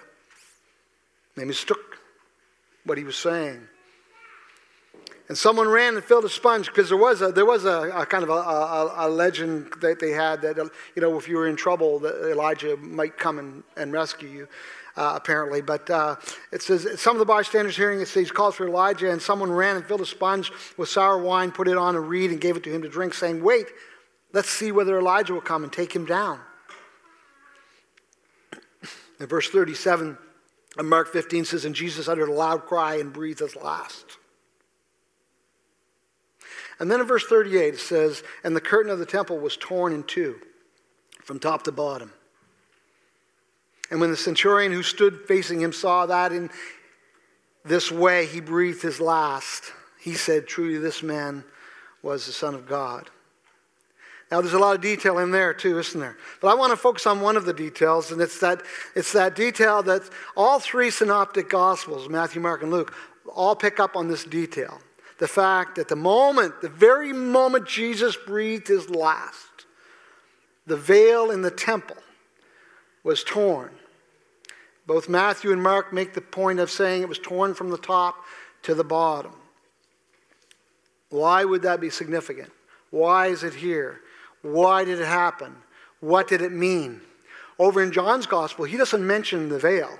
They 1.35 1.45
mistook 1.45 1.97
what 2.85 2.97
he 2.97 3.03
was 3.03 3.17
saying. 3.17 3.67
And 5.29 5.37
someone 5.37 5.69
ran 5.69 5.95
and 5.95 6.03
filled 6.03 6.25
a 6.25 6.29
sponge 6.29 6.67
because 6.67 6.89
there 6.89 6.97
was 6.97 7.21
a 7.21 7.31
there 7.31 7.45
was 7.45 7.65
a, 7.65 7.91
a 7.95 8.05
kind 8.05 8.23
of 8.23 8.29
a, 8.29 8.33
a, 8.33 8.93
a, 9.05 9.09
legend 9.09 9.71
that 9.79 9.99
they 9.99 10.09
had 10.09 10.41
that 10.41 10.57
you 10.95 11.01
know 11.01 11.17
if 11.17 11.27
you 11.27 11.37
were 11.37 11.47
in 11.47 11.55
trouble 11.55 12.03
Elijah 12.05 12.75
might 12.77 13.17
come 13.17 13.37
and, 13.39 13.63
and 13.77 13.93
rescue 13.93 14.29
you. 14.29 14.47
Uh, 14.97 15.13
apparently, 15.15 15.61
but 15.61 15.89
uh, 15.89 16.15
it 16.51 16.61
says 16.61 16.99
some 16.99 17.15
of 17.15 17.19
the 17.19 17.25
bystanders 17.25 17.77
hearing 17.77 18.01
it 18.01 18.07
says 18.07 18.31
calls 18.31 18.55
for 18.55 18.67
Elijah, 18.67 19.09
and 19.09 19.21
someone 19.21 19.49
ran 19.49 19.77
and 19.77 19.85
filled 19.85 20.01
a 20.01 20.05
sponge 20.05 20.51
with 20.75 20.89
sour 20.89 21.17
wine, 21.17 21.51
put 21.51 21.69
it 21.69 21.77
on 21.77 21.95
a 21.95 21.99
reed, 22.01 22.31
and 22.31 22.41
gave 22.41 22.57
it 22.57 22.63
to 22.63 22.71
him 22.71 22.81
to 22.81 22.89
drink, 22.89 23.13
saying, 23.13 23.41
"Wait, 23.41 23.67
Let's 24.31 24.49
see 24.49 24.71
whether 24.71 24.97
Elijah 24.97 25.33
will 25.33 25.41
come 25.41 25.63
and 25.63 25.73
take 25.73 25.93
him 25.93 26.05
down. 26.05 26.39
In 29.19 29.25
verse 29.25 29.49
37 29.49 30.17
of 30.77 30.85
Mark 30.85 31.11
15 31.11 31.45
says, 31.45 31.65
And 31.65 31.73
Jesus 31.73 32.07
uttered 32.07 32.29
a 32.29 32.33
loud 32.33 32.65
cry 32.65 32.95
and 32.95 33.11
breathed 33.11 33.39
his 33.39 33.55
last. 33.55 34.05
And 36.79 36.89
then 36.89 37.01
in 37.01 37.07
verse 37.07 37.25
38 37.25 37.75
it 37.75 37.79
says, 37.79 38.23
And 38.43 38.55
the 38.55 38.61
curtain 38.61 38.91
of 38.91 38.99
the 38.99 39.05
temple 39.05 39.37
was 39.37 39.57
torn 39.57 39.93
in 39.93 40.03
two 40.03 40.39
from 41.23 41.39
top 41.39 41.63
to 41.63 41.71
bottom. 41.71 42.13
And 43.91 43.99
when 43.99 44.11
the 44.11 44.17
centurion 44.17 44.71
who 44.71 44.83
stood 44.83 45.21
facing 45.27 45.61
him 45.61 45.73
saw 45.73 46.05
that 46.05 46.31
in 46.31 46.49
this 47.65 47.91
way 47.91 48.25
he 48.25 48.39
breathed 48.39 48.81
his 48.81 49.01
last, 49.01 49.73
he 49.99 50.13
said, 50.13 50.47
Truly, 50.47 50.77
this 50.77 51.03
man 51.03 51.43
was 52.01 52.25
the 52.25 52.31
Son 52.31 52.55
of 52.55 52.67
God. 52.67 53.09
Now, 54.31 54.41
there's 54.41 54.53
a 54.53 54.59
lot 54.59 54.75
of 54.75 54.81
detail 54.81 55.17
in 55.17 55.31
there 55.31 55.55
too, 55.55 55.79
isn't 55.79 55.99
there? 55.99 56.15
But 56.39 56.49
I 56.49 56.53
want 56.53 56.71
to 56.71 56.77
focus 56.77 57.07
on 57.07 57.19
one 57.19 57.35
of 57.35 57.45
the 57.45 57.53
details, 57.53 58.11
and 58.11 58.21
it's 58.21 58.39
that, 58.39 58.61
it's 58.95 59.11
that 59.13 59.35
detail 59.35 59.81
that 59.83 60.03
all 60.37 60.59
three 60.59 60.91
synoptic 60.91 61.49
gospels, 61.49 62.07
Matthew, 62.07 62.39
Mark, 62.39 62.61
and 62.61 62.71
Luke, 62.71 62.93
all 63.27 63.55
pick 63.55 63.79
up 63.79 63.95
on 63.95 64.07
this 64.07 64.23
detail. 64.23 64.79
The 65.19 65.27
fact 65.27 65.75
that 65.75 65.89
the 65.89 65.95
moment, 65.95 66.61
the 66.61 66.69
very 66.69 67.13
moment 67.13 67.67
Jesus 67.67 68.15
breathed 68.15 68.67
his 68.67 68.89
last, 68.89 69.65
the 70.65 70.77
veil 70.77 71.29
in 71.29 71.41
the 71.41 71.51
temple 71.51 71.97
was 73.03 73.23
torn. 73.23 73.71
Both 74.87 75.09
Matthew 75.09 75.51
and 75.51 75.61
Mark 75.61 75.93
make 75.93 76.13
the 76.13 76.21
point 76.21 76.59
of 76.59 76.71
saying 76.71 77.01
it 77.01 77.09
was 77.09 77.19
torn 77.19 77.53
from 77.53 77.69
the 77.69 77.77
top 77.77 78.15
to 78.63 78.73
the 78.73 78.83
bottom. 78.83 79.33
Why 81.09 81.43
would 81.43 81.63
that 81.63 81.81
be 81.81 81.89
significant? 81.89 82.51
Why 82.89 83.27
is 83.27 83.43
it 83.43 83.53
here? 83.53 84.01
Why 84.41 84.85
did 84.85 84.99
it 84.99 85.07
happen? 85.07 85.55
What 85.99 86.27
did 86.27 86.41
it 86.41 86.51
mean? 86.51 87.01
Over 87.57 87.83
in 87.83 87.91
John's 87.91 88.25
gospel, 88.25 88.65
he 88.65 88.77
doesn't 88.77 89.05
mention 89.05 89.49
the 89.49 89.59
veil. 89.59 89.99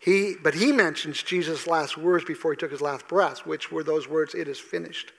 He, 0.00 0.36
but 0.40 0.54
he 0.54 0.72
mentions 0.72 1.22
Jesus' 1.22 1.66
last 1.66 1.96
words 1.96 2.24
before 2.24 2.52
he 2.52 2.56
took 2.56 2.70
his 2.70 2.80
last 2.80 3.08
breath, 3.08 3.44
which 3.46 3.72
were 3.72 3.82
those 3.82 4.08
words, 4.08 4.34
it 4.34 4.48
is 4.48 4.58
finished. 4.58 5.12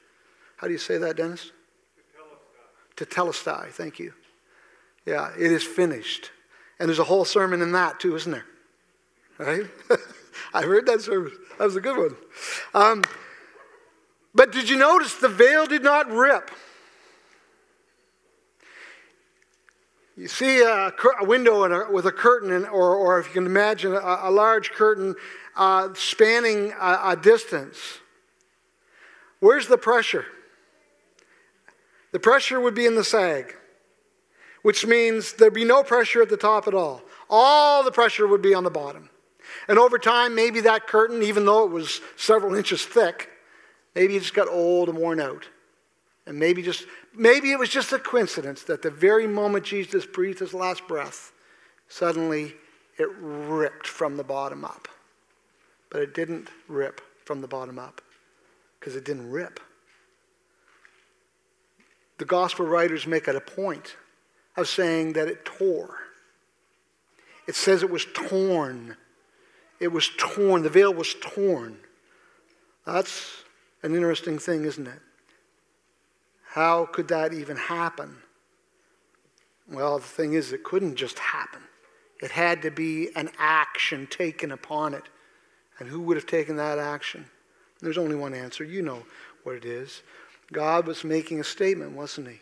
How 0.58 0.68
do 0.68 0.74
you 0.74 0.80
say 0.80 0.98
that, 0.98 1.18
Dennis? 1.18 1.52
Tetelestai, 2.96 3.70
thank 3.72 4.00
you. 4.00 4.14
Yeah, 5.06 5.32
it 5.38 5.52
is 5.52 5.64
finished. 5.64 6.32
And 6.80 6.88
there's 6.88 7.00
a 7.00 7.06
whole 7.06 7.26
sermon 7.26 7.62
in 7.62 7.72
that 7.74 8.00
too, 8.00 8.16
isn't 8.16 8.32
there? 8.32 8.46
Right? 9.38 9.66
I 10.54 10.64
heard 10.64 10.86
that 10.88 11.02
sermon. 11.02 11.32
That 11.58 11.66
was 11.66 11.76
a 11.76 11.82
good 11.82 11.98
one. 11.98 12.16
Um, 12.74 13.04
but 14.34 14.52
did 14.52 14.70
you 14.70 14.78
notice 14.78 15.16
the 15.16 15.30
veil 15.30 15.66
did 15.66 15.84
not 15.84 16.10
rip? 16.10 16.52
You 20.20 20.28
see 20.28 20.60
a, 20.62 20.94
a 21.22 21.24
window 21.24 21.64
a, 21.64 21.90
with 21.90 22.06
a 22.06 22.12
curtain, 22.12 22.52
in, 22.52 22.66
or, 22.66 22.94
or 22.94 23.22
if 23.22 23.28
you 23.28 23.32
can 23.32 23.46
imagine 23.46 23.94
a, 23.94 24.20
a 24.24 24.30
large 24.30 24.72
curtain 24.72 25.16
uh, 25.56 25.94
spanning 25.94 26.74
a, 26.78 27.16
distance. 27.16 27.78
Where's 29.40 29.68
the 29.68 29.78
pressure? 29.78 30.26
The 32.12 32.20
pressure 32.20 32.60
would 32.60 32.76
be 32.76 32.86
in 32.86 32.96
the 32.96 33.04
sag, 33.06 33.56
which 34.62 34.86
means 34.86 35.32
there'd 35.32 35.54
be 35.54 35.64
no 35.64 35.84
pressure 35.84 36.22
at 36.22 36.28
the 36.28 36.36
top 36.36 36.68
at 36.68 36.74
all. 36.74 37.02
All 37.30 37.82
the 37.86 37.92
pressure 37.92 38.28
would 38.28 38.42
be 38.42 38.54
on 38.54 38.66
the 38.66 38.70
bottom. 38.70 39.10
And 39.70 39.80
over 39.80 39.98
time, 39.98 40.36
maybe 40.36 40.60
that 40.62 40.86
curtain, 40.86 41.24
even 41.24 41.46
though 41.46 41.64
it 41.64 41.72
was 41.72 42.02
several 42.18 42.56
inches 42.56 42.84
thick, 42.84 43.30
maybe 43.96 44.18
it 44.18 44.20
just 44.20 44.34
got 44.34 44.50
old 44.50 44.90
and 44.90 44.98
worn 44.98 45.22
out. 45.22 45.48
And 46.26 46.38
maybe 46.38 46.62
just 46.62 46.86
maybe 47.16 47.52
it 47.52 47.60
was 47.60 47.70
just 47.70 47.92
a 47.92 48.00
coincidence 48.00 48.64
that 48.64 48.82
the 48.82 48.92
very 48.92 49.28
moment 49.28 49.66
Jesus 49.66 50.06
breathed 50.06 50.40
his 50.40 50.54
last 50.54 50.88
breath, 50.88 51.32
suddenly 51.88 52.54
it 52.98 53.10
ripped 53.20 53.88
from 53.88 54.18
the 54.18 54.24
bottom 54.24 54.66
up. 54.66 54.88
But 55.90 56.02
it 56.02 56.14
didn't 56.14 56.50
rip 56.68 57.02
from 57.26 57.42
the 57.42 57.48
bottom 57.48 57.80
up 57.80 58.02
because 58.80 58.96
it 58.96 59.06
didn't 59.06 59.32
rip. 59.32 59.60
The 62.18 62.26
gospel 62.26 62.66
writers 62.66 63.08
make 63.08 63.28
it 63.28 63.36
a 63.36 63.42
point 63.42 63.96
of 64.58 64.68
saying 64.68 65.14
that 65.14 65.28
it 65.28 65.46
tore. 65.46 65.98
It 67.48 67.56
says 67.56 67.82
it 67.82 67.90
was 67.90 68.06
torn. 68.14 68.98
It 69.80 69.88
was 69.88 70.10
torn. 70.18 70.62
The 70.62 70.70
veil 70.70 70.94
was 70.94 71.16
torn. 71.22 71.78
That's 72.86 73.44
an 73.82 73.96
interesting 73.96 74.38
thing, 74.38 74.66
isn't 74.66 74.88
it? 74.88 75.00
How 76.60 76.88
could 76.88 77.08
that 77.08 77.34
even 77.34 77.56
happen? 77.56 78.18
Well, 79.72 79.98
the 79.98 80.04
thing 80.04 80.34
is, 80.34 80.52
it 80.52 80.66
couldn't 80.66 80.98
just 80.98 81.18
happen. 81.18 81.62
It 82.22 82.32
had 82.32 82.64
to 82.64 82.70
be 82.70 83.16
an 83.16 83.30
action 83.40 84.08
taken 84.08 84.52
upon 84.52 84.94
it. 84.94 85.04
And 85.80 85.88
who 85.88 86.02
would 86.02 86.18
have 86.18 86.26
taken 86.26 86.58
that 86.58 86.78
action? 86.78 87.24
There's 87.80 87.98
only 87.98 88.18
one 88.18 88.34
answer. 88.34 88.66
You 88.66 88.82
know 88.82 89.06
what 89.44 89.56
it 89.56 89.64
is. 89.64 90.02
God 90.52 90.86
was 90.86 91.06
making 91.06 91.40
a 91.40 91.46
statement, 91.46 91.94
wasn't 91.94 92.28
he? 92.28 92.42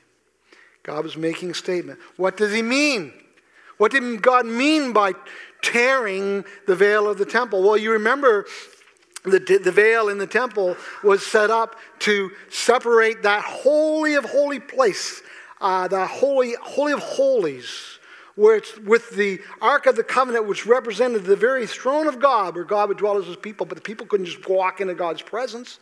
God 0.81 1.03
was 1.03 1.15
making 1.15 1.51
a 1.51 1.53
statement. 1.53 1.99
What 2.15 2.37
does 2.37 2.51
he 2.51 2.63
mean? 2.63 3.13
What 3.77 3.91
did 3.91 4.23
God 4.23 4.47
mean 4.47 4.93
by 4.93 5.13
tearing 5.61 6.43
the 6.65 6.75
veil 6.75 7.07
of 7.07 7.19
the 7.19 7.25
temple? 7.25 7.61
Well, 7.61 7.77
you 7.77 7.91
remember 7.91 8.47
the, 9.31 9.59
the 9.63 9.71
veil 9.71 10.09
in 10.09 10.17
the 10.17 10.27
temple 10.27 10.75
was 11.03 11.25
set 11.25 11.49
up 11.49 11.75
to 11.99 12.31
separate 12.49 13.23
that 13.23 13.43
holy 13.43 14.15
of 14.15 14.25
holy 14.25 14.59
place, 14.59 15.21
uh, 15.61 15.87
the 15.87 16.05
holy, 16.05 16.55
holy 16.61 16.93
of 16.93 16.99
holies, 16.99 17.99
where 18.35 18.57
it's 18.57 18.77
with 18.79 19.09
the 19.11 19.39
Ark 19.61 19.85
of 19.85 19.95
the 19.95 20.03
Covenant, 20.03 20.47
which 20.47 20.65
represented 20.65 21.25
the 21.25 21.35
very 21.35 21.65
throne 21.65 22.07
of 22.07 22.19
God, 22.19 22.55
where 22.55 22.63
God 22.63 22.89
would 22.89 22.97
dwell 22.97 23.17
as 23.17 23.25
his 23.25 23.35
people, 23.35 23.65
but 23.65 23.75
the 23.75 23.81
people 23.81 24.05
couldn't 24.05 24.27
just 24.27 24.47
walk 24.47 24.79
into 24.81 24.93
God's 24.93 25.21
presence. 25.21 25.79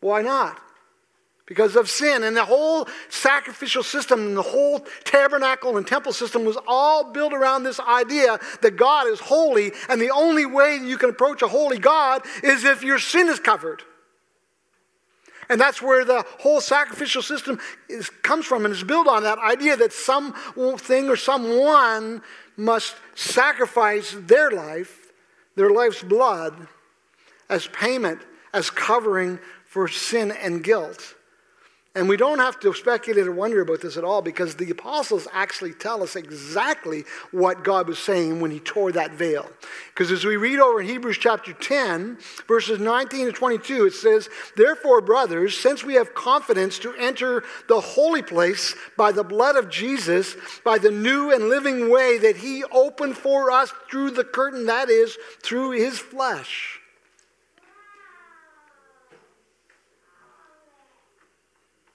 Why 0.00 0.22
not? 0.22 0.60
Because 1.46 1.76
of 1.76 1.88
sin. 1.88 2.24
And 2.24 2.36
the 2.36 2.44
whole 2.44 2.88
sacrificial 3.08 3.82
system 3.82 4.20
and 4.20 4.36
the 4.36 4.42
whole 4.42 4.80
tabernacle 5.04 5.76
and 5.76 5.86
temple 5.86 6.12
system 6.12 6.44
was 6.44 6.58
all 6.66 7.12
built 7.12 7.32
around 7.32 7.62
this 7.62 7.80
idea 7.80 8.38
that 8.62 8.76
God 8.76 9.06
is 9.06 9.20
holy, 9.20 9.72
and 9.88 10.00
the 10.00 10.10
only 10.10 10.44
way 10.44 10.76
you 10.76 10.98
can 10.98 11.10
approach 11.10 11.42
a 11.42 11.48
holy 11.48 11.78
God 11.78 12.22
is 12.42 12.64
if 12.64 12.82
your 12.82 12.98
sin 12.98 13.28
is 13.28 13.38
covered. 13.38 13.82
And 15.48 15.60
that's 15.60 15.80
where 15.80 16.04
the 16.04 16.24
whole 16.40 16.60
sacrificial 16.60 17.22
system 17.22 17.60
is, 17.88 18.10
comes 18.10 18.46
from 18.46 18.64
and 18.64 18.74
is 18.74 18.82
built 18.82 19.06
on 19.06 19.22
that 19.22 19.38
idea 19.38 19.76
that 19.76 19.92
something 19.92 21.08
or 21.08 21.16
someone 21.16 22.22
must 22.56 22.96
sacrifice 23.14 24.16
their 24.18 24.50
life, 24.50 25.12
their 25.54 25.70
life's 25.70 26.02
blood, 26.02 26.66
as 27.48 27.68
payment, 27.68 28.20
as 28.52 28.70
covering 28.70 29.38
for 29.66 29.86
sin 29.86 30.32
and 30.32 30.64
guilt. 30.64 31.14
And 31.96 32.10
we 32.10 32.18
don't 32.18 32.40
have 32.40 32.60
to 32.60 32.74
speculate 32.74 33.26
or 33.26 33.32
wonder 33.32 33.62
about 33.62 33.80
this 33.80 33.96
at 33.96 34.04
all 34.04 34.20
because 34.20 34.54
the 34.54 34.70
apostles 34.70 35.26
actually 35.32 35.72
tell 35.72 36.02
us 36.02 36.14
exactly 36.14 37.04
what 37.30 37.64
God 37.64 37.88
was 37.88 37.98
saying 37.98 38.38
when 38.38 38.50
he 38.50 38.60
tore 38.60 38.92
that 38.92 39.12
veil. 39.12 39.50
Because 39.94 40.12
as 40.12 40.22
we 40.22 40.36
read 40.36 40.58
over 40.58 40.82
in 40.82 40.88
Hebrews 40.88 41.16
chapter 41.16 41.54
10, 41.54 42.18
verses 42.46 42.80
19 42.80 43.26
to 43.28 43.32
22, 43.32 43.86
it 43.86 43.94
says, 43.94 44.28
Therefore, 44.58 45.00
brothers, 45.00 45.56
since 45.58 45.84
we 45.84 45.94
have 45.94 46.14
confidence 46.14 46.78
to 46.80 46.92
enter 46.96 47.42
the 47.66 47.80
holy 47.80 48.20
place 48.20 48.74
by 48.98 49.10
the 49.10 49.24
blood 49.24 49.56
of 49.56 49.70
Jesus, 49.70 50.36
by 50.64 50.76
the 50.76 50.90
new 50.90 51.32
and 51.32 51.48
living 51.48 51.90
way 51.90 52.18
that 52.18 52.36
he 52.36 52.62
opened 52.64 53.16
for 53.16 53.50
us 53.50 53.72
through 53.90 54.10
the 54.10 54.24
curtain, 54.24 54.66
that 54.66 54.90
is, 54.90 55.16
through 55.42 55.70
his 55.70 55.98
flesh. 55.98 56.78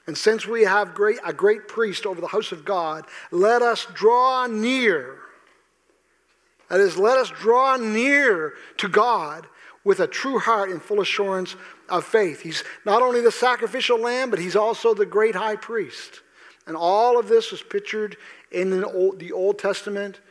And 0.07 0.17
since 0.17 0.47
we 0.47 0.63
have 0.63 0.93
great, 0.93 1.19
a 1.25 1.33
great 1.33 1.67
priest 1.67 2.05
over 2.05 2.19
the 2.19 2.27
house 2.27 2.51
of 2.51 2.65
God, 2.65 3.05
let 3.31 3.61
us 3.61 3.87
draw 3.93 4.47
near. 4.47 5.19
That 6.69 6.79
is, 6.79 6.97
let 6.97 7.17
us 7.17 7.29
draw 7.29 7.77
near 7.77 8.53
to 8.77 8.87
God 8.87 9.47
with 9.83 9.99
a 9.99 10.07
true 10.07 10.39
heart 10.39 10.69
and 10.69 10.81
full 10.81 11.01
assurance 11.01 11.55
of 11.89 12.05
faith. 12.05 12.41
He's 12.41 12.63
not 12.85 13.01
only 13.01 13.21
the 13.21 13.31
sacrificial 13.31 13.99
lamb, 13.99 14.29
but 14.29 14.39
he's 14.39 14.55
also 14.55 14.93
the 14.93 15.05
great 15.05 15.35
high 15.35 15.55
priest. 15.55 16.21
And 16.67 16.77
all 16.77 17.19
of 17.19 17.27
this 17.27 17.51
is 17.51 17.61
pictured 17.61 18.17
in 18.51 18.69
the 18.69 18.87
Old, 18.87 19.19
the 19.19 19.31
Old 19.31 19.59
Testament 19.59 20.21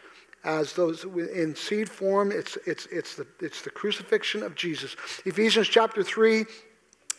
as 0.44 0.72
those 0.72 1.04
in 1.04 1.54
seed 1.54 1.88
form. 1.88 2.32
It's, 2.32 2.56
it's, 2.66 2.86
it's, 2.86 3.16
the, 3.16 3.26
it's 3.40 3.62
the 3.62 3.70
crucifixion 3.70 4.42
of 4.42 4.54
Jesus. 4.54 4.96
Ephesians 5.26 5.68
chapter 5.68 6.02
3, 6.02 6.44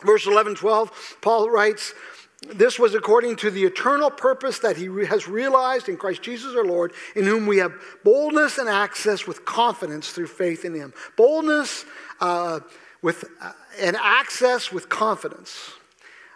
verse 0.04 0.26
11, 0.26 0.56
12, 0.56 1.18
Paul 1.22 1.50
writes, 1.50 1.94
this 2.42 2.80
was 2.80 2.96
according 2.96 3.36
to 3.38 3.52
the 3.52 3.64
eternal 3.64 4.10
purpose 4.10 4.60
that 4.60 4.76
he 4.76 4.86
has 5.06 5.28
realized 5.28 5.88
in 5.88 5.98
Christ 5.98 6.24
Jesus 6.24 6.56
our 6.56 6.66
Lord, 6.66 6.94
in 7.16 7.26
whom 7.26 7.46
we 7.46 7.58
have 7.58 7.74
boldness 8.04 8.58
and 8.58 8.68
access 8.68 9.28
with 9.28 9.46
confidence 9.46 10.12
through 10.12 10.28
faith 10.28 10.66
in 10.66 10.74
him. 10.74 10.94
Boldness 11.18 11.86
uh, 12.20 12.62
with, 13.04 13.26
uh, 13.42 13.52
and 13.80 13.96
access 13.96 14.72
with 14.72 14.90
confidence 14.90 15.72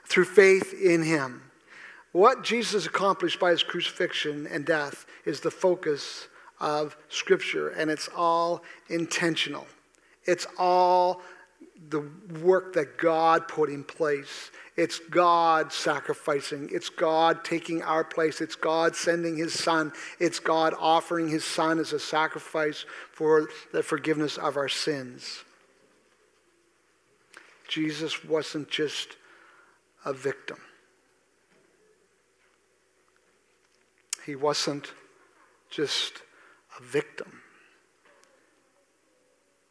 through 0.06 0.26
faith 0.26 0.74
in 0.80 1.02
him. 1.02 1.42
What 2.12 2.44
Jesus 2.44 2.86
accomplished 2.86 3.40
by 3.40 3.52
his 3.52 3.64
crucifixion 3.64 4.48
and 4.48 4.64
death 4.64 5.06
is 5.26 5.40
the 5.40 5.52
focus 5.52 6.28
of 6.60 6.96
Scripture, 7.10 7.70
and 7.70 7.90
it's 7.92 8.08
all 8.16 8.64
intentional. 8.90 9.68
It's 10.26 10.48
all 10.58 11.22
the 11.90 12.10
work 12.42 12.74
that 12.74 12.98
God 12.98 13.48
put 13.48 13.70
in 13.70 13.84
place. 13.84 14.52
It's 14.76 15.00
God 15.00 15.72
sacrificing. 15.72 16.70
It's 16.72 16.90
God 16.90 17.46
taking 17.46 17.82
our 17.84 18.04
place. 18.04 18.42
It's 18.42 18.56
God 18.56 18.96
sending 18.96 19.38
His 19.38 19.58
Son. 19.58 19.94
It's 20.20 20.40
God 20.40 20.74
offering 20.80 21.30
His 21.30 21.46
Son 21.46 21.80
as 21.80 21.94
a 21.94 22.00
sacrifice 22.00 22.86
for 23.12 23.50
the 23.72 23.84
forgiveness 23.84 24.38
of 24.38 24.58
our 24.58 24.70
sins. 24.70 25.44
Jesus 27.68 28.24
wasn't 28.24 28.70
just 28.70 29.18
a 30.04 30.14
victim, 30.14 30.60
He 34.26 34.36
wasn't 34.36 34.92
just 35.70 36.22
a 36.80 36.84
victim. 36.84 37.42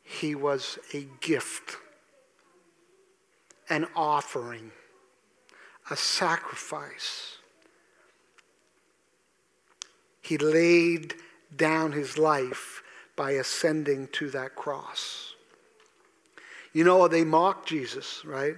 He 0.07 0.35
was 0.35 0.79
a 0.93 1.07
gift, 1.21 1.77
an 3.69 3.87
offering, 3.97 4.71
a 5.91 5.97
sacrifice. 5.97 7.39
He 10.21 10.39
laid 10.39 11.15
down 11.55 11.93
his 11.93 12.19
life 12.19 12.83
by 13.17 13.33
ascending 13.33 14.09
to 14.09 14.31
that 14.31 14.57
cross. 14.57 15.35
You 16.73 16.85
know, 16.85 17.07
they 17.07 17.25
mocked 17.25 17.69
Jesus, 17.69 18.25
right? 18.25 18.57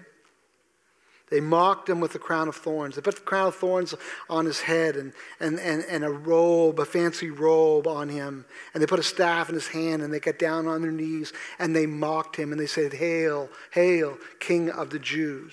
They 1.28 1.40
mocked 1.40 1.88
him 1.88 1.98
with 1.98 2.12
the 2.12 2.20
crown 2.20 2.46
of 2.46 2.54
thorns. 2.54 2.94
They 2.94 3.02
put 3.02 3.16
the 3.16 3.22
crown 3.22 3.48
of 3.48 3.56
thorns 3.56 3.94
on 4.30 4.46
his 4.46 4.60
head 4.60 4.96
and, 4.96 5.12
and, 5.40 5.58
and, 5.58 5.84
and 5.88 6.04
a 6.04 6.10
robe, 6.10 6.78
a 6.78 6.84
fancy 6.84 7.30
robe 7.30 7.88
on 7.88 8.08
him. 8.08 8.44
And 8.72 8.82
they 8.82 8.86
put 8.86 9.00
a 9.00 9.04
staff 9.04 9.48
in 9.48 9.56
his 9.56 9.68
hand 9.68 10.02
and 10.02 10.14
they 10.14 10.20
got 10.20 10.38
down 10.38 10.68
on 10.68 10.82
their 10.82 10.92
knees 10.92 11.32
and 11.58 11.74
they 11.74 11.86
mocked 11.86 12.36
him 12.36 12.52
and 12.52 12.60
they 12.60 12.66
said, 12.66 12.92
Hail, 12.92 13.48
hail, 13.72 14.18
King 14.38 14.70
of 14.70 14.90
the 14.90 15.00
Jews. 15.00 15.52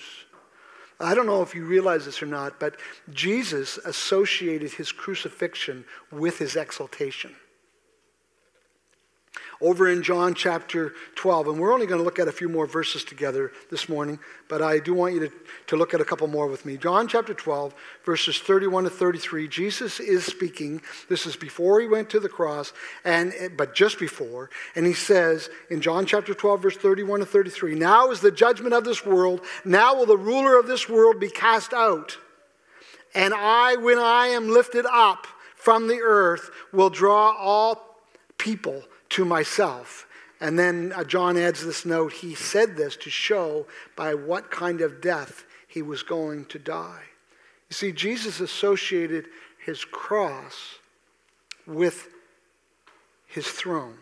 I 1.00 1.12
don't 1.14 1.26
know 1.26 1.42
if 1.42 1.56
you 1.56 1.64
realize 1.64 2.04
this 2.04 2.22
or 2.22 2.26
not, 2.26 2.60
but 2.60 2.76
Jesus 3.12 3.78
associated 3.78 4.72
his 4.72 4.92
crucifixion 4.92 5.84
with 6.12 6.38
his 6.38 6.54
exaltation 6.54 7.34
over 9.60 9.88
in 9.88 10.02
John 10.02 10.34
chapter 10.34 10.94
12. 11.14 11.48
And 11.48 11.58
we're 11.58 11.72
only 11.72 11.86
going 11.86 11.98
to 11.98 12.04
look 12.04 12.18
at 12.18 12.28
a 12.28 12.32
few 12.32 12.48
more 12.48 12.66
verses 12.66 13.04
together 13.04 13.52
this 13.70 13.88
morning, 13.88 14.18
but 14.48 14.62
I 14.62 14.78
do 14.78 14.94
want 14.94 15.14
you 15.14 15.20
to, 15.20 15.32
to 15.68 15.76
look 15.76 15.94
at 15.94 16.00
a 16.00 16.04
couple 16.04 16.26
more 16.26 16.46
with 16.46 16.64
me. 16.64 16.76
John 16.76 17.08
chapter 17.08 17.34
12, 17.34 17.74
verses 18.04 18.38
31 18.38 18.84
to 18.84 18.90
33. 18.90 19.48
Jesus 19.48 20.00
is 20.00 20.24
speaking. 20.24 20.82
This 21.08 21.26
is 21.26 21.36
before 21.36 21.80
he 21.80 21.86
went 21.86 22.10
to 22.10 22.20
the 22.20 22.28
cross, 22.28 22.72
and 23.04 23.32
but 23.56 23.74
just 23.74 23.98
before. 23.98 24.50
And 24.74 24.86
he 24.86 24.94
says 24.94 25.50
in 25.70 25.80
John 25.80 26.06
chapter 26.06 26.34
12, 26.34 26.62
verse 26.62 26.76
31 26.76 27.20
to 27.20 27.26
33, 27.26 27.74
Now 27.74 28.10
is 28.10 28.20
the 28.20 28.30
judgment 28.30 28.74
of 28.74 28.84
this 28.84 29.04
world. 29.04 29.40
Now 29.64 29.94
will 29.94 30.06
the 30.06 30.16
ruler 30.16 30.58
of 30.58 30.66
this 30.66 30.88
world 30.88 31.20
be 31.20 31.30
cast 31.30 31.72
out. 31.72 32.18
And 33.14 33.32
I, 33.32 33.76
when 33.76 33.98
I 33.98 34.28
am 34.28 34.50
lifted 34.50 34.86
up 34.90 35.26
from 35.54 35.86
the 35.86 36.00
earth, 36.02 36.50
will 36.72 36.90
draw 36.90 37.32
all 37.38 38.00
people 38.38 38.82
to 39.14 39.24
myself. 39.24 40.06
And 40.40 40.58
then 40.58 40.92
uh, 40.94 41.04
John 41.04 41.36
adds 41.36 41.64
this 41.64 41.86
note 41.86 42.12
he 42.12 42.34
said 42.34 42.76
this 42.76 42.96
to 42.96 43.10
show 43.10 43.66
by 43.94 44.14
what 44.14 44.50
kind 44.50 44.80
of 44.80 45.00
death 45.00 45.44
he 45.68 45.82
was 45.82 46.02
going 46.02 46.46
to 46.46 46.58
die. 46.58 47.02
You 47.70 47.74
see, 47.74 47.92
Jesus 47.92 48.40
associated 48.40 49.26
his 49.64 49.84
cross 49.84 50.78
with 51.64 52.08
his 53.28 53.46
throne. 53.46 53.98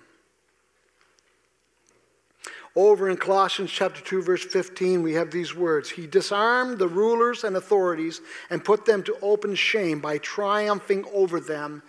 Over 2.75 3.11
in 3.11 3.19
Colossians 3.19 3.71
chapter 3.71 4.01
2 4.01 4.23
verse 4.23 4.45
15 4.47 5.03
we 5.03 5.13
have 5.13 5.31
these 5.31 5.55
words, 5.55 5.91
he 5.91 6.07
disarmed 6.07 6.79
the 6.79 6.89
rulers 6.89 7.45
and 7.45 7.55
authorities 7.55 8.23
and 8.49 8.65
put 8.65 8.87
them 8.87 9.03
to 9.03 9.17
open 9.21 9.55
shame 9.57 10.01
by 10.01 10.17
triumphing 10.17 11.05
over 11.13 11.39
them 11.39 11.83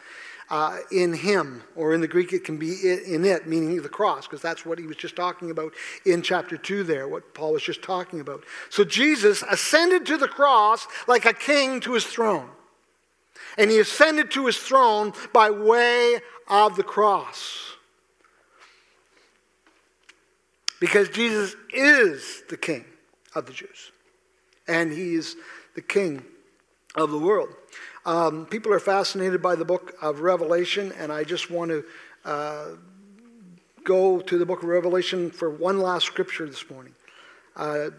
uh, 0.49 0.77
in 0.91 1.13
him, 1.13 1.63
or 1.75 1.93
in 1.93 2.01
the 2.01 2.07
Greek 2.07 2.33
it 2.33 2.43
can 2.43 2.57
be 2.57 2.73
in 3.07 3.25
it, 3.25 3.47
meaning 3.47 3.81
the 3.81 3.89
cross, 3.89 4.27
because 4.27 4.41
that's 4.41 4.65
what 4.65 4.77
he 4.77 4.85
was 4.85 4.97
just 4.97 5.15
talking 5.15 5.51
about 5.51 5.73
in 6.05 6.21
chapter 6.21 6.57
2 6.57 6.83
there, 6.83 7.07
what 7.07 7.33
Paul 7.33 7.53
was 7.53 7.63
just 7.63 7.81
talking 7.81 8.19
about. 8.19 8.43
So 8.69 8.83
Jesus 8.83 9.43
ascended 9.49 10.05
to 10.07 10.17
the 10.17 10.27
cross 10.27 10.87
like 11.07 11.25
a 11.25 11.33
king 11.33 11.79
to 11.81 11.93
his 11.93 12.05
throne. 12.05 12.49
And 13.57 13.69
he 13.69 13.79
ascended 13.79 14.31
to 14.31 14.47
his 14.47 14.57
throne 14.57 15.13
by 15.31 15.49
way 15.51 16.19
of 16.47 16.75
the 16.75 16.83
cross. 16.83 17.75
Because 20.79 21.07
Jesus 21.09 21.55
is 21.73 22.43
the 22.49 22.57
king 22.57 22.83
of 23.35 23.45
the 23.45 23.53
Jews, 23.53 23.91
and 24.67 24.91
he 24.91 25.15
is 25.15 25.37
the 25.75 25.81
king 25.81 26.25
of 26.95 27.11
the 27.11 27.17
world. 27.17 27.49
Um, 28.05 28.45
people 28.45 28.73
are 28.73 28.79
fascinated 28.79 29.41
by 29.41 29.55
the 29.55 29.65
book 29.65 29.95
of 30.01 30.19
Revelation, 30.19 30.91
and 30.97 31.11
I 31.11 31.23
just 31.23 31.49
want 31.49 31.71
to 31.71 31.85
uh, 32.25 32.65
go 33.83 34.19
to 34.19 34.37
the 34.37 34.45
book 34.45 34.63
of 34.63 34.69
Revelation 34.69 35.31
for 35.31 35.49
one 35.49 35.79
last 35.79 36.05
scripture 36.05 36.45
this 36.45 36.69
morning. 36.69 36.93
Uh, 37.55 37.89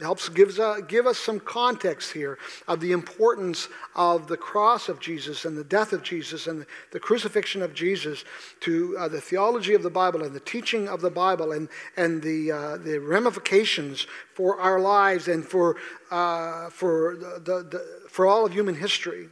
helps 0.00 0.28
gives 0.28 0.58
uh, 0.58 0.80
give 0.86 1.06
us 1.06 1.18
some 1.18 1.40
context 1.40 2.12
here 2.12 2.38
of 2.66 2.80
the 2.80 2.92
importance 2.92 3.68
of 3.96 4.28
the 4.28 4.36
cross 4.36 4.88
of 4.88 5.00
Jesus 5.00 5.44
and 5.44 5.56
the 5.56 5.64
death 5.64 5.92
of 5.92 6.02
Jesus 6.02 6.46
and 6.46 6.66
the 6.92 7.00
crucifixion 7.00 7.62
of 7.62 7.74
Jesus 7.74 8.24
to 8.60 8.96
uh, 8.98 9.08
the 9.08 9.20
theology 9.20 9.74
of 9.74 9.82
the 9.82 9.90
Bible 9.90 10.22
and 10.22 10.34
the 10.34 10.40
teaching 10.40 10.88
of 10.88 11.00
the 11.00 11.10
Bible 11.10 11.52
and 11.52 11.68
and 11.96 12.22
the 12.22 12.52
uh, 12.52 12.76
the 12.76 12.98
ramifications 12.98 14.06
for 14.34 14.60
our 14.60 14.80
lives 14.80 15.28
and 15.28 15.44
for 15.44 15.76
uh, 16.10 16.70
for 16.70 17.16
the, 17.16 17.40
the, 17.44 17.62
the, 17.62 18.08
for 18.08 18.26
all 18.26 18.46
of 18.46 18.52
human 18.52 18.74
history. 18.74 19.28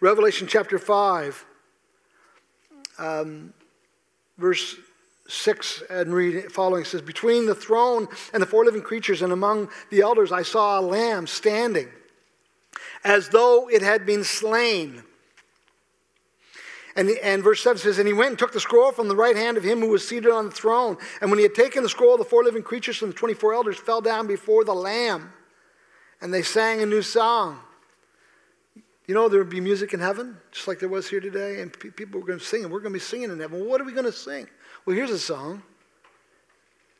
Revelation 0.00 0.46
chapter 0.46 0.78
five. 0.78 1.44
Um, 2.98 3.52
verse 4.38 4.76
6 5.28 5.82
and 5.90 6.14
read 6.14 6.52
following 6.52 6.84
says 6.84 7.02
between 7.02 7.46
the 7.46 7.54
throne 7.54 8.08
and 8.32 8.42
the 8.42 8.46
four 8.46 8.64
living 8.64 8.82
creatures 8.82 9.22
and 9.22 9.32
among 9.32 9.68
the 9.90 10.00
elders 10.00 10.32
i 10.32 10.42
saw 10.42 10.78
a 10.78 10.82
lamb 10.82 11.26
standing 11.26 11.88
as 13.04 13.28
though 13.30 13.68
it 13.68 13.82
had 13.82 14.06
been 14.06 14.24
slain 14.24 15.02
and, 16.94 17.10
and 17.22 17.42
verse 17.42 17.60
7 17.62 17.78
says 17.78 17.98
and 17.98 18.06
he 18.06 18.14
went 18.14 18.30
and 18.30 18.38
took 18.38 18.52
the 18.52 18.60
scroll 18.60 18.92
from 18.92 19.08
the 19.08 19.16
right 19.16 19.36
hand 19.36 19.56
of 19.56 19.64
him 19.64 19.80
who 19.80 19.88
was 19.88 20.06
seated 20.06 20.30
on 20.30 20.46
the 20.46 20.50
throne 20.54 20.96
and 21.20 21.30
when 21.30 21.38
he 21.38 21.42
had 21.42 21.54
taken 21.54 21.82
the 21.82 21.88
scroll 21.88 22.16
the 22.16 22.24
four 22.24 22.44
living 22.44 22.62
creatures 22.62 23.02
and 23.02 23.12
the 23.12 23.16
24 23.16 23.54
elders 23.54 23.76
fell 23.76 24.00
down 24.00 24.26
before 24.26 24.64
the 24.64 24.74
lamb 24.74 25.32
and 26.20 26.32
they 26.32 26.42
sang 26.42 26.82
a 26.82 26.86
new 26.86 27.02
song 27.02 27.60
you 29.06 29.14
know, 29.14 29.28
there 29.28 29.38
would 29.38 29.50
be 29.50 29.60
music 29.60 29.94
in 29.94 30.00
heaven, 30.00 30.36
just 30.50 30.66
like 30.66 30.80
there 30.80 30.88
was 30.88 31.08
here 31.08 31.20
today, 31.20 31.60
and 31.60 31.72
people 31.96 32.20
were 32.20 32.26
going 32.26 32.40
to 32.40 32.44
sing, 32.44 32.64
and 32.64 32.72
we're 32.72 32.80
going 32.80 32.92
to 32.92 32.98
be 32.98 33.04
singing 33.04 33.30
in 33.30 33.38
heaven. 33.38 33.60
Well, 33.60 33.68
what 33.68 33.80
are 33.80 33.84
we 33.84 33.92
going 33.92 34.06
to 34.06 34.12
sing? 34.12 34.48
Well, 34.86 34.94
here's 34.96 35.10
a 35.10 35.18
song. 35.18 35.62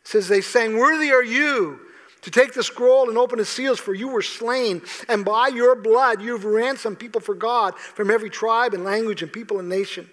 It 0.02 0.08
says, 0.08 0.28
They 0.28 0.40
sang, 0.40 0.76
Worthy 0.76 1.12
are 1.12 1.24
you 1.24 1.80
to 2.22 2.30
take 2.30 2.52
the 2.52 2.64
scroll 2.64 3.08
and 3.08 3.16
open 3.16 3.38
the 3.38 3.44
seals, 3.44 3.78
for 3.78 3.94
you 3.94 4.08
were 4.08 4.22
slain, 4.22 4.82
and 5.08 5.24
by 5.24 5.48
your 5.48 5.76
blood 5.76 6.20
you've 6.20 6.44
ransomed 6.44 6.98
people 6.98 7.20
for 7.20 7.36
God 7.36 7.78
from 7.78 8.10
every 8.10 8.30
tribe 8.30 8.74
and 8.74 8.82
language 8.82 9.22
and 9.22 9.32
people 9.32 9.60
and 9.60 9.68
nation. 9.68 10.10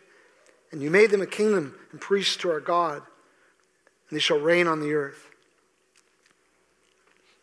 And 0.72 0.82
you 0.82 0.92
made 0.92 1.10
them 1.10 1.22
a 1.22 1.28
kingdom 1.28 1.76
and 1.92 2.00
priests 2.00 2.38
to 2.38 2.52
our 2.52 2.60
God, 2.60 2.98
and 2.98 4.16
they 4.16 4.20
shall 4.20 4.40
reign 4.40 4.68
on 4.68 4.80
the 4.80 4.94
earth. 4.94 5.33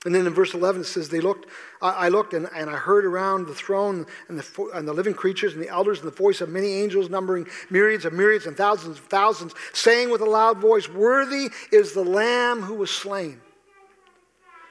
And 0.06 0.14
then 0.14 0.26
in 0.26 0.32
verse 0.32 0.54
11 0.54 0.80
it 0.80 0.84
says, 0.84 1.10
They 1.10 1.20
looked, 1.20 1.46
I 1.82 2.08
looked 2.08 2.32
and, 2.32 2.48
and 2.54 2.70
I 2.70 2.76
heard 2.76 3.04
around 3.04 3.46
the 3.46 3.54
throne 3.54 4.06
and 4.28 4.38
the, 4.38 4.70
and 4.74 4.88
the 4.88 4.94
living 4.94 5.12
creatures 5.12 5.52
and 5.52 5.62
the 5.62 5.68
elders 5.68 5.98
and 5.98 6.06
the 6.06 6.16
voice 6.16 6.40
of 6.40 6.48
many 6.48 6.72
angels, 6.72 7.10
numbering 7.10 7.46
myriads 7.68 8.06
of 8.06 8.14
myriads 8.14 8.46
and 8.46 8.56
thousands 8.56 8.98
of 8.98 9.04
thousands, 9.06 9.54
saying 9.74 10.10
with 10.10 10.22
a 10.22 10.26
loud 10.26 10.58
voice, 10.58 10.88
Worthy 10.88 11.50
is 11.70 11.92
the 11.92 12.04
Lamb 12.04 12.62
who 12.62 12.74
was 12.74 12.90
slain 12.90 13.42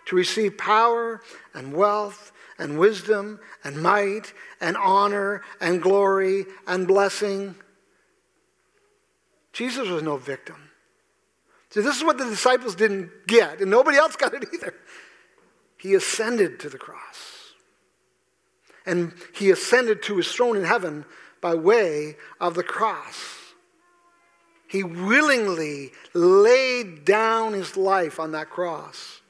to 0.05 0.15
receive 0.15 0.57
power 0.57 1.21
and 1.53 1.73
wealth 1.73 2.31
and 2.57 2.79
wisdom 2.79 3.39
and 3.63 3.83
might 3.83 4.33
and 4.59 4.75
honor 4.77 5.43
and 5.61 5.79
glory 5.79 6.45
and 6.65 6.87
blessing. 6.87 7.53
Jesus 9.53 9.87
was 9.87 10.01
no 10.01 10.17
victim. 10.17 10.55
See, 11.69 11.81
this 11.81 11.97
is 11.97 12.03
what 12.03 12.17
the 12.17 12.25
disciples 12.25 12.73
didn't 12.73 13.27
get, 13.27 13.61
and 13.61 13.69
nobody 13.69 13.97
else 13.97 14.15
got 14.15 14.33
it 14.33 14.45
either. 14.51 14.73
He 15.79 15.95
ascended 15.95 16.59
to 16.59 16.69
the 16.69 16.77
cross. 16.77 17.53
And 18.85 19.13
he 19.33 19.49
ascended 19.49 20.03
to 20.03 20.17
his 20.17 20.31
throne 20.31 20.57
in 20.57 20.65
heaven 20.65 21.05
by 21.41 21.55
way 21.55 22.17
of 22.39 22.53
the 22.53 22.63
cross. 22.63 23.37
He 24.67 24.83
willingly 24.83 25.91
laid 26.13 27.05
down 27.05 27.53
his 27.53 27.77
life 27.77 28.19
on 28.19 28.33
that 28.33 28.49
cross. 28.49 29.21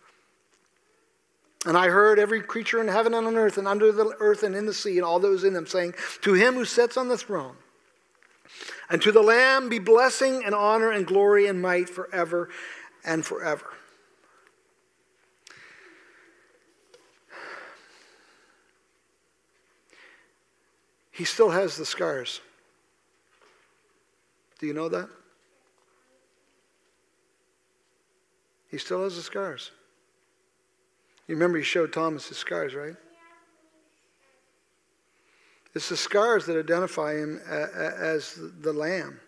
And 1.65 1.77
I 1.77 1.89
heard 1.89 2.19
every 2.19 2.41
creature 2.41 2.81
in 2.81 2.87
heaven 2.87 3.13
and 3.13 3.27
on 3.27 3.37
earth 3.37 3.57
and 3.57 3.67
under 3.67 3.91
the 3.91 4.15
earth 4.19 4.43
and 4.43 4.55
in 4.55 4.65
the 4.65 4.73
sea 4.73 4.97
and 4.97 5.05
all 5.05 5.19
those 5.19 5.43
in 5.43 5.53
them 5.53 5.67
saying, 5.67 5.93
To 6.21 6.33
him 6.33 6.55
who 6.55 6.65
sits 6.65 6.97
on 6.97 7.09
the 7.09 7.17
throne 7.17 7.55
and 8.89 9.01
to 9.01 9.11
the 9.11 9.21
Lamb 9.21 9.69
be 9.69 9.79
blessing 9.79 10.43
and 10.45 10.55
honor 10.55 10.91
and 10.91 11.05
glory 11.05 11.47
and 11.47 11.61
might 11.61 11.89
forever 11.89 12.49
and 13.05 13.25
forever. 13.25 13.73
He 21.19 21.25
still 21.25 21.49
has 21.49 21.75
the 21.75 21.85
scars. 21.85 22.39
Do 24.57 24.67
you 24.67 24.73
know 24.73 24.87
that? 24.87 25.09
He 28.71 28.77
still 28.77 29.03
has 29.03 29.17
the 29.17 29.21
scars. 29.21 29.71
You 31.27 31.35
remember 31.35 31.57
he 31.57 31.63
showed 31.65 31.91
Thomas 31.91 32.29
his 32.29 32.37
scars, 32.37 32.73
right? 32.73 32.95
It's 35.75 35.89
the 35.89 35.97
scars 35.97 36.45
that 36.45 36.57
identify 36.57 37.17
him 37.17 37.41
as 37.49 38.39
the 38.61 38.71
lamb. 38.71 39.19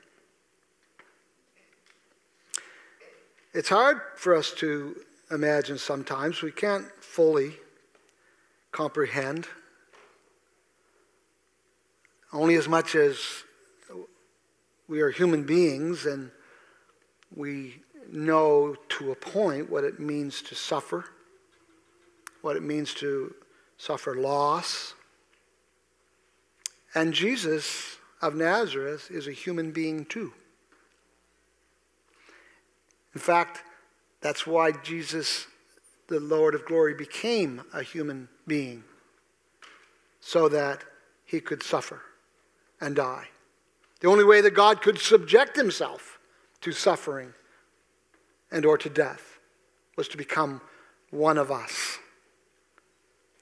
It's 3.54 3.68
hard 3.68 4.00
for 4.16 4.34
us 4.34 4.54
to 4.60 4.96
imagine 5.30 5.78
sometimes. 5.78 6.42
We 6.42 6.54
can't 6.54 6.86
fully 7.02 7.58
comprehend. 8.72 9.50
Only 12.34 12.55
as 12.55 12.67
much 12.69 12.95
as 12.95 13.17
we 14.88 15.01
are 15.01 15.09
human 15.09 15.43
beings 15.43 16.05
and 16.05 16.32
we 17.36 17.82
know 18.09 18.75
to 18.89 19.11
a 19.11 19.15
point 19.15 19.69
what 19.69 19.84
it 19.84 19.99
means 19.99 20.41
to 20.43 20.55
suffer, 20.55 21.05
what 22.41 22.55
it 22.55 22.63
means 22.63 22.93
to 22.95 23.34
suffer 23.77 24.15
loss. 24.15 24.93
And 26.95 27.13
Jesus 27.13 27.97
of 28.21 28.36
Nazareth 28.36 29.09
is 29.11 29.27
a 29.27 29.32
human 29.34 29.71
being 29.71 30.05
too. 30.05 30.34
In 33.13 33.19
fact, 33.19 33.63
that's 34.21 34.47
why 34.47 34.71
Jesus, 34.71 35.47
the 36.07 36.19
Lord 36.19 36.55
of 36.55 36.65
glory, 36.65 36.93
became 36.93 37.61
a 37.73 37.84
human 37.84 38.29
being, 38.47 38.84
so 40.21 40.47
that 40.47 40.84
he 41.25 41.41
could 41.41 41.61
suffer 41.61 42.01
and 42.82 42.95
die. 42.95 43.27
The 44.01 44.07
only 44.07 44.23
way 44.23 44.41
that 44.41 44.51
God 44.51 44.82
could 44.82 44.97
subject 44.97 45.55
himself 45.55 46.19
to 46.61 46.71
suffering 46.71 47.34
and 48.51 48.65
or 48.65 48.77
to 48.77 48.89
death 48.89 49.39
was 49.95 50.07
to 50.09 50.17
become 50.17 50.61
one 51.11 51.38
of 51.38 51.51
us. 51.51 51.99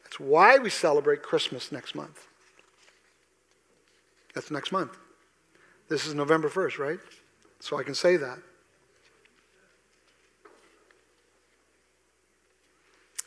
That's 0.03 0.19
why 0.19 0.57
we 0.57 0.69
celebrate 0.69 1.23
Christmas 1.23 1.71
next 1.71 1.95
month. 1.95 2.27
That's 4.35 4.51
next 4.51 4.71
month. 4.71 4.97
This 5.87 6.05
is 6.05 6.13
November 6.13 6.49
1st, 6.49 6.77
right? 6.77 6.99
So 7.59 7.77
I 7.77 7.83
can 7.83 7.95
say 7.95 8.17
that. 8.17 8.39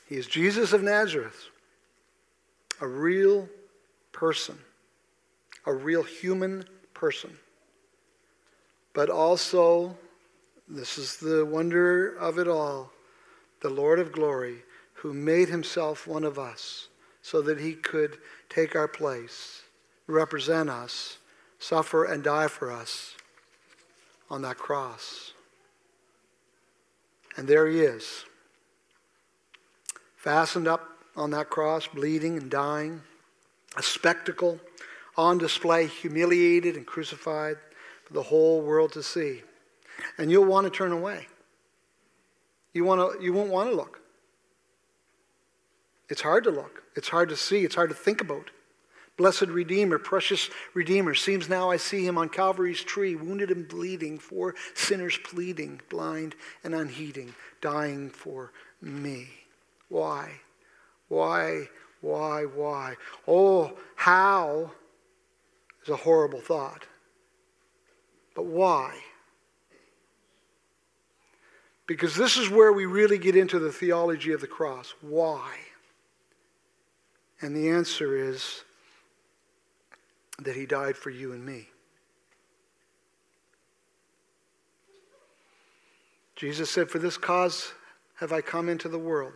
He 0.09 0.17
is 0.17 0.27
Jesus 0.27 0.73
of 0.73 0.83
Nazareth, 0.83 1.47
a 2.81 2.87
real 2.87 3.49
person, 4.13 4.59
a 5.67 5.73
real 5.73 6.03
human 6.03 6.65
person, 6.95 7.39
but 8.93 9.09
also 9.09 9.97
this 10.69 10.97
is 10.97 11.17
the 11.17 11.45
wonder 11.45 12.17
of 12.17 12.39
it 12.39 12.49
all. 12.49 12.91
The 13.61 13.69
Lord 13.69 13.99
of 13.99 14.11
glory, 14.11 14.63
who 14.95 15.13
made 15.13 15.49
himself 15.49 16.07
one 16.07 16.25
of 16.25 16.39
us 16.39 16.89
so 17.21 17.43
that 17.43 17.61
he 17.61 17.75
could 17.75 18.19
take 18.49 18.75
our 18.75 18.89
place, 18.89 19.63
represent 20.07 20.69
us, 20.69 21.19
suffer 21.59 22.05
and 22.05 22.25
die 22.25 22.49
for 22.49 22.73
us 22.73 23.15
on 24.31 24.43
that 24.43 24.59
cross. 24.59 25.33
And 27.37 27.47
there 27.47 27.69
he 27.69 27.81
is, 27.81 28.25
fastened 30.17 30.67
up 30.67 30.89
on 31.17 31.31
that 31.31 31.51
cross, 31.51 31.87
bleeding 31.87 32.37
and 32.37 32.51
dying, 32.51 33.03
a 33.77 33.83
spectacle 33.83 34.59
on 35.17 35.39
display, 35.39 35.87
humiliated 35.87 36.77
and 36.77 36.87
crucified 36.87 37.57
for 38.05 38.15
the 38.15 38.23
whole 38.23 38.61
world 38.61 38.93
to 38.93 39.03
see 39.03 39.43
and 40.19 40.31
you'll 40.31 40.45
want 40.45 40.65
to 40.65 40.71
turn 40.71 40.93
away. 40.93 41.27
You, 42.73 42.85
want 42.85 43.19
to, 43.19 43.25
you 43.25 43.33
won't 43.33 43.51
want 43.51 43.71
to 43.71 43.77
look. 43.77 44.01
It's 46.09 46.21
hard 46.21 46.45
to 46.45 46.51
look. 46.51 46.83
It's 46.95 47.09
hard 47.09 47.29
to 47.31 47.37
see. 47.37 47.65
It's 47.65 47.75
hard 47.75 47.91
to 47.91 47.97
think 47.97 48.21
about. 48.21 48.51
Blessed 49.19 49.43
Redeemer, 49.43 49.99
precious 49.99 50.49
Redeemer, 50.75 51.15
seems 51.15 51.49
now 51.49 51.71
I 51.71 51.77
see 51.77 52.07
him 52.07 52.17
on 52.17 52.29
Calvary's 52.29 52.83
tree, 52.83 53.15
wounded 53.15 53.51
and 53.51 53.69
bleeding, 53.69 54.19
for 54.19 54.55
sinners 54.75 55.19
pleading, 55.23 55.81
blind 55.91 56.35
and 56.65 56.75
unheeding, 56.75 57.35
dying 57.61 58.09
for 58.09 58.53
me. 58.81 59.29
Why? 59.91 60.31
Why? 61.09 61.69
Why? 62.01 62.45
Why? 62.45 62.97
Oh, 63.29 63.77
how 63.97 64.73
is 65.83 65.89
a 65.89 65.97
horrible 65.97 66.41
thought. 66.41 66.87
But 68.35 68.47
why? 68.47 68.95
Because 71.87 72.15
this 72.15 72.37
is 72.37 72.49
where 72.49 72.73
we 72.73 72.87
really 72.87 73.19
get 73.19 73.37
into 73.37 73.59
the 73.59 73.73
theology 73.73 74.33
of 74.33 74.41
the 74.41 74.47
cross. 74.47 74.95
Why? 75.01 75.57
And 77.41 77.55
the 77.57 77.69
answer 77.69 78.17
is 78.17 78.63
that 80.39 80.57
he 80.57 80.65
died 80.65 80.97
for 80.97 81.11
you 81.11 81.33
and 81.33 81.45
me. 81.45 81.69
Jesus 86.37 86.71
said, 86.71 86.91
For 86.91 86.99
this 86.99 87.17
cause 87.17 87.73
have 88.17 88.33
I 88.33 88.41
come 88.41 88.69
into 88.69 88.89
the 88.89 88.99
world. 88.99 89.33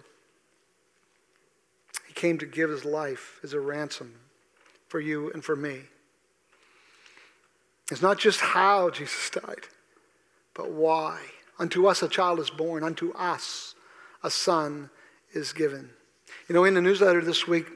He 2.06 2.14
came 2.14 2.38
to 2.38 2.46
give 2.46 2.70
his 2.70 2.84
life 2.84 3.38
as 3.42 3.52
a 3.52 3.60
ransom 3.60 4.14
for 4.88 5.00
you 5.00 5.30
and 5.32 5.44
for 5.44 5.56
me. 5.56 5.82
It's 7.90 8.02
not 8.02 8.18
just 8.18 8.40
how 8.40 8.90
Jesus 8.90 9.30
died, 9.30 9.68
but 10.54 10.70
why. 10.70 11.20
Unto 11.58 11.86
us 11.86 12.02
a 12.02 12.08
child 12.08 12.40
is 12.40 12.50
born, 12.50 12.82
unto 12.82 13.12
us 13.12 13.74
a 14.22 14.30
son 14.30 14.90
is 15.32 15.52
given. 15.52 15.90
You 16.48 16.54
know, 16.54 16.64
in 16.64 16.74
the 16.74 16.80
newsletter 16.80 17.22
this 17.22 17.46
week, 17.46 17.66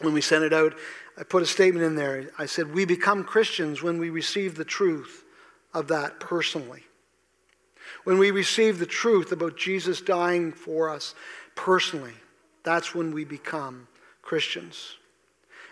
when 0.00 0.12
we 0.12 0.20
sent 0.20 0.44
it 0.44 0.52
out, 0.52 0.74
I 1.16 1.22
put 1.22 1.42
a 1.42 1.46
statement 1.46 1.84
in 1.84 1.94
there. 1.94 2.30
I 2.38 2.46
said, 2.46 2.74
We 2.74 2.84
become 2.84 3.24
Christians 3.24 3.82
when 3.82 3.98
we 3.98 4.10
receive 4.10 4.56
the 4.56 4.64
truth 4.64 5.24
of 5.72 5.88
that 5.88 6.20
personally. 6.20 6.82
When 8.04 8.18
we 8.18 8.30
receive 8.30 8.78
the 8.78 8.86
truth 8.86 9.32
about 9.32 9.56
Jesus 9.56 10.00
dying 10.00 10.52
for 10.52 10.90
us 10.90 11.14
personally, 11.54 12.14
that's 12.62 12.94
when 12.94 13.12
we 13.12 13.24
become 13.24 13.88
Christians. 14.22 14.96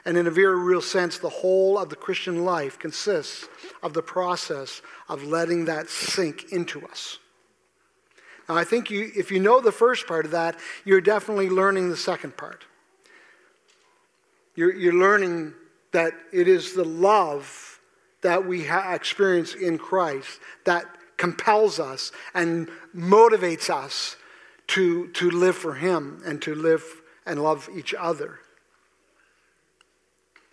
And 0.04 0.18
in 0.18 0.26
a 0.26 0.30
very 0.30 0.56
real 0.56 0.82
sense, 0.82 1.18
the 1.18 1.28
whole 1.28 1.78
of 1.78 1.88
the 1.88 1.96
Christian 1.96 2.44
life 2.44 2.78
consists 2.78 3.48
of 3.82 3.94
the 3.94 4.02
process 4.02 4.82
of 5.08 5.24
letting 5.24 5.64
that 5.64 5.88
sink 5.88 6.52
into 6.52 6.86
us. 6.86 7.18
Now, 8.48 8.56
I 8.56 8.64
think 8.64 8.90
you, 8.90 9.10
if 9.16 9.30
you 9.30 9.40
know 9.40 9.60
the 9.60 9.72
first 9.72 10.06
part 10.06 10.26
of 10.26 10.32
that, 10.32 10.58
you're 10.84 11.00
definitely 11.00 11.48
learning 11.48 11.88
the 11.88 11.96
second 11.96 12.36
part. 12.36 12.64
You're, 14.54 14.74
you're 14.74 14.92
learning 14.92 15.54
that 15.92 16.12
it 16.32 16.48
is 16.48 16.74
the 16.74 16.84
love 16.84 17.80
that 18.20 18.46
we 18.46 18.64
ha- 18.64 18.92
experience 18.92 19.54
in 19.54 19.78
Christ 19.78 20.40
that 20.64 20.84
compels 21.16 21.80
us 21.80 22.12
and 22.34 22.68
motivates 22.94 23.70
us 23.70 24.16
to, 24.68 25.08
to 25.08 25.30
live 25.30 25.56
for 25.56 25.74
Him 25.74 26.22
and 26.26 26.40
to 26.42 26.54
live 26.54 26.84
and 27.26 27.42
love 27.42 27.68
each 27.74 27.94
other. 27.94 28.40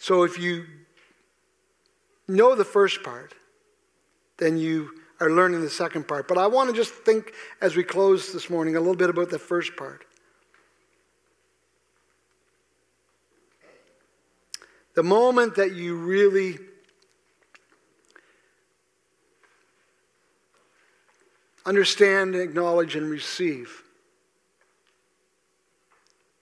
So 0.01 0.23
if 0.23 0.39
you 0.39 0.65
know 2.27 2.55
the 2.55 2.65
first 2.65 3.03
part, 3.03 3.35
then 4.39 4.57
you 4.57 4.99
are 5.19 5.29
learning 5.29 5.61
the 5.61 5.69
second 5.69 6.07
part. 6.07 6.27
But 6.27 6.39
I 6.39 6.47
want 6.47 6.71
to 6.71 6.75
just 6.75 6.91
think 6.91 7.33
as 7.61 7.75
we 7.75 7.83
close 7.83 8.33
this 8.33 8.49
morning 8.49 8.75
a 8.75 8.79
little 8.79 8.95
bit 8.95 9.11
about 9.11 9.29
the 9.29 9.37
first 9.37 9.75
part. 9.75 10.03
The 14.95 15.03
moment 15.03 15.53
that 15.57 15.73
you 15.73 15.95
really 15.95 16.57
understand, 21.63 22.33
acknowledge, 22.33 22.95
and 22.95 23.07
receive 23.07 23.83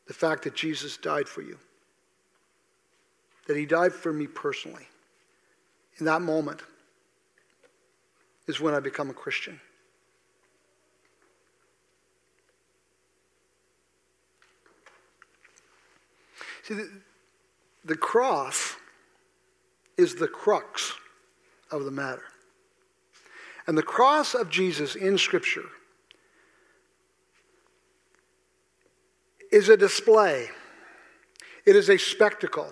the 0.07 0.13
fact 0.13 0.45
that 0.45 0.55
Jesus 0.55 0.95
died 0.95 1.27
for 1.27 1.41
you, 1.41 1.59
that 3.49 3.57
He 3.57 3.65
died 3.65 3.93
for 3.93 4.13
me 4.13 4.27
personally. 4.27 4.87
In 5.97 6.05
that 6.05 6.21
moment, 6.21 6.61
is 8.47 8.61
when 8.61 8.75
I 8.75 8.79
become 8.79 9.09
a 9.09 9.13
Christian. 9.13 9.59
See, 16.61 16.75
the, 16.75 16.91
the 17.85 17.95
cross 17.95 18.75
is 19.97 20.13
the 20.13 20.27
crux 20.27 20.93
of 21.71 21.85
the 21.85 21.91
matter. 21.91 22.25
And 23.65 23.75
the 23.75 23.81
cross 23.81 24.35
of 24.35 24.51
Jesus 24.51 24.95
in 24.95 25.17
Scripture 25.17 25.69
is 29.51 29.69
a 29.69 29.77
display, 29.77 30.49
it 31.65 31.75
is 31.75 31.89
a 31.89 31.97
spectacle, 31.97 32.71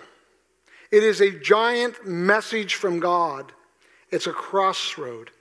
it 0.91 1.03
is 1.03 1.21
a 1.21 1.31
giant 1.31 2.05
message 2.05 2.75
from 2.75 2.99
God. 2.99 3.51
It's 4.09 4.27
a 4.27 4.31
crossroad 4.31 5.31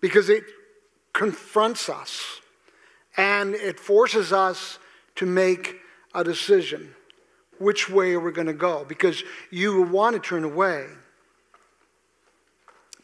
because 0.00 0.28
it 0.28 0.44
confronts 1.12 1.88
us 1.88 2.40
and 3.16 3.54
it 3.54 3.78
forces 3.78 4.32
us 4.32 4.78
to 5.16 5.26
make 5.26 5.76
a 6.14 6.24
decision. 6.24 6.94
Which 7.58 7.88
way 7.88 8.12
are 8.12 8.20
we 8.20 8.32
going 8.32 8.48
to 8.48 8.52
go? 8.52 8.84
Because 8.84 9.22
you 9.50 9.82
want 9.82 10.14
to 10.14 10.20
turn 10.20 10.44
away. 10.44 10.86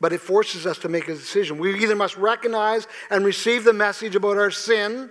But 0.01 0.13
it 0.13 0.21
forces 0.21 0.67
us 0.67 0.79
to 0.79 0.89
make 0.89 1.09
a 1.09 1.15
decision. 1.15 1.59
We 1.59 1.81
either 1.83 1.95
must 1.95 2.17
recognize 2.17 2.89
and 3.11 3.25
receive 3.25 3.65
the 3.65 3.73
message 3.73 4.17
about 4.17 4.39
our 4.39 4.51
sin 4.51 5.11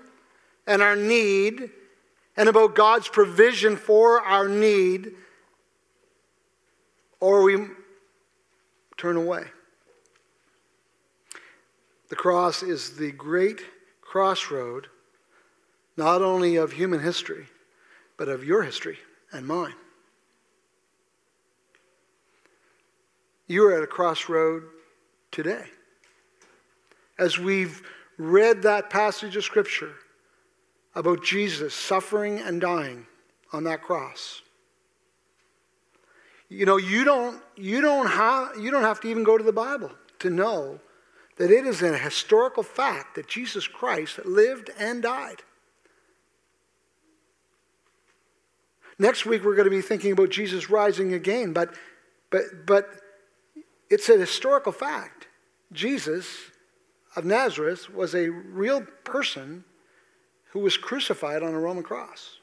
and 0.67 0.81
our 0.81 0.95
need 0.95 1.69
and 2.35 2.49
about 2.49 2.75
God's 2.75 3.07
provision 3.07 3.75
for 3.75 4.21
our 4.21 4.47
need, 4.47 5.11
or 7.19 7.43
we 7.43 7.67
turn 8.97 9.17
away. 9.17 9.43
The 12.09 12.15
cross 12.15 12.63
is 12.63 12.97
the 12.97 13.11
great 13.11 13.61
crossroad, 14.01 14.87
not 15.95 16.21
only 16.21 16.55
of 16.55 16.71
human 16.71 16.99
history, 16.99 17.47
but 18.17 18.27
of 18.27 18.43
your 18.43 18.63
history 18.63 18.97
and 19.31 19.45
mine. 19.45 19.75
You 23.47 23.65
are 23.65 23.77
at 23.77 23.83
a 23.83 23.87
crossroad 23.87 24.63
today. 25.31 25.65
As 27.17 27.37
we've 27.37 27.81
read 28.17 28.61
that 28.63 28.89
passage 28.89 29.35
of 29.35 29.43
Scripture 29.43 29.95
about 30.95 31.23
Jesus 31.23 31.73
suffering 31.73 32.39
and 32.39 32.59
dying 32.59 33.05
on 33.53 33.63
that 33.63 33.81
cross. 33.81 34.41
You 36.49 36.65
know, 36.65 36.77
you 36.77 37.03
don't, 37.03 37.41
you 37.55 37.79
don't, 37.79 38.07
have, 38.07 38.57
you 38.59 38.71
don't 38.71 38.83
have 38.83 38.99
to 39.01 39.07
even 39.07 39.23
go 39.23 39.37
to 39.37 39.43
the 39.43 39.53
Bible 39.53 39.91
to 40.19 40.29
know 40.31 40.79
that 41.37 41.51
it 41.51 41.65
is 41.65 41.81
a 41.81 41.97
historical 41.97 42.63
fact 42.63 43.15
that 43.15 43.27
Jesus 43.27 43.67
Christ 43.67 44.25
lived 44.25 44.71
and 44.77 45.03
died. 45.03 45.43
Next 48.97 49.25
week, 49.25 49.45
we're 49.45 49.55
going 49.55 49.69
to 49.69 49.71
be 49.71 49.81
thinking 49.81 50.11
about 50.11 50.29
Jesus 50.29 50.69
rising 50.69 51.13
again, 51.13 51.53
but, 51.53 51.73
but, 52.31 52.43
but 52.65 52.89
it's 53.89 54.09
a 54.09 54.17
historical 54.17 54.73
fact. 54.73 55.27
Jesus 55.71 56.27
of 57.15 57.23
Nazareth 57.25 57.89
was 57.93 58.13
a 58.13 58.29
real 58.29 58.81
person 59.03 59.63
who 60.51 60.59
was 60.59 60.77
crucified 60.77 61.43
on 61.43 61.53
a 61.53 61.59
Roman 61.59 61.83
cross. 61.83 62.38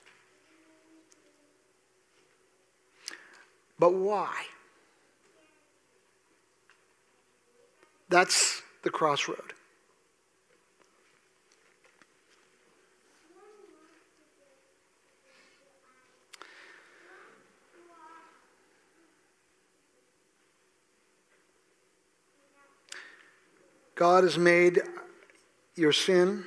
But 3.79 3.93
why? 3.93 4.35
That's 8.09 8.63
the 8.83 8.91
crossroad. 8.91 9.53
God 23.95 24.25
has 24.25 24.37
made 24.37 24.83
your 25.75 25.93
sin 25.93 26.45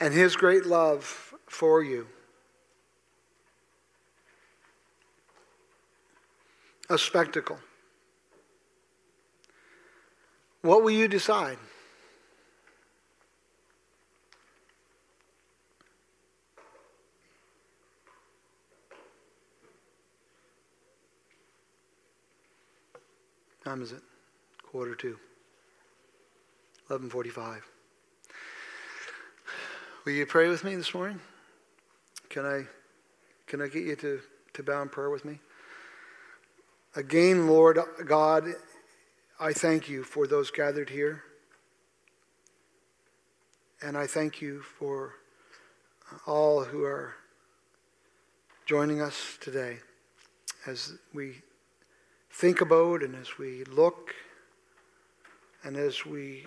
and 0.00 0.12
his 0.12 0.34
great 0.34 0.66
love 0.66 1.32
for 1.46 1.82
you 1.82 2.08
a 6.94 6.98
spectacle. 6.98 7.58
What 10.62 10.82
will 10.82 10.92
you 10.92 11.08
decide? 11.08 11.58
time 23.64 23.82
is 23.82 23.92
it? 23.92 24.02
Quarter 24.62 24.94
to. 24.94 25.08
1145. 26.88 27.66
Will 30.04 30.12
you 30.12 30.26
pray 30.26 30.48
with 30.48 30.62
me 30.62 30.76
this 30.76 30.94
morning? 30.94 31.18
Can 32.28 32.44
I, 32.44 32.66
can 33.46 33.62
I 33.62 33.68
get 33.68 33.84
you 33.84 33.96
to, 33.96 34.20
to 34.52 34.62
bow 34.62 34.82
in 34.82 34.90
prayer 34.90 35.10
with 35.10 35.24
me? 35.24 35.40
Again, 36.96 37.48
Lord 37.48 37.80
God, 38.06 38.44
I 39.40 39.52
thank 39.52 39.88
you 39.88 40.04
for 40.04 40.28
those 40.28 40.52
gathered 40.52 40.90
here. 40.90 41.24
And 43.82 43.98
I 43.98 44.06
thank 44.06 44.40
you 44.40 44.60
for 44.60 45.14
all 46.24 46.62
who 46.62 46.84
are 46.84 47.16
joining 48.64 49.00
us 49.00 49.36
today 49.40 49.78
as 50.68 50.92
we 51.12 51.42
think 52.30 52.60
about 52.60 53.02
and 53.02 53.16
as 53.16 53.38
we 53.38 53.64
look 53.64 54.14
and 55.64 55.76
as 55.76 56.06
we 56.06 56.46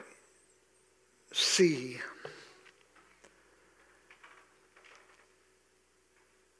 see 1.33 1.97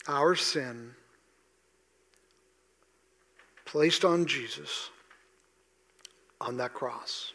our 0.09 0.35
sin 0.35 0.91
placed 3.68 4.03
on 4.03 4.26
Jesus 4.26 4.89
on 6.39 6.57
that 6.57 6.74
cross. 6.74 7.34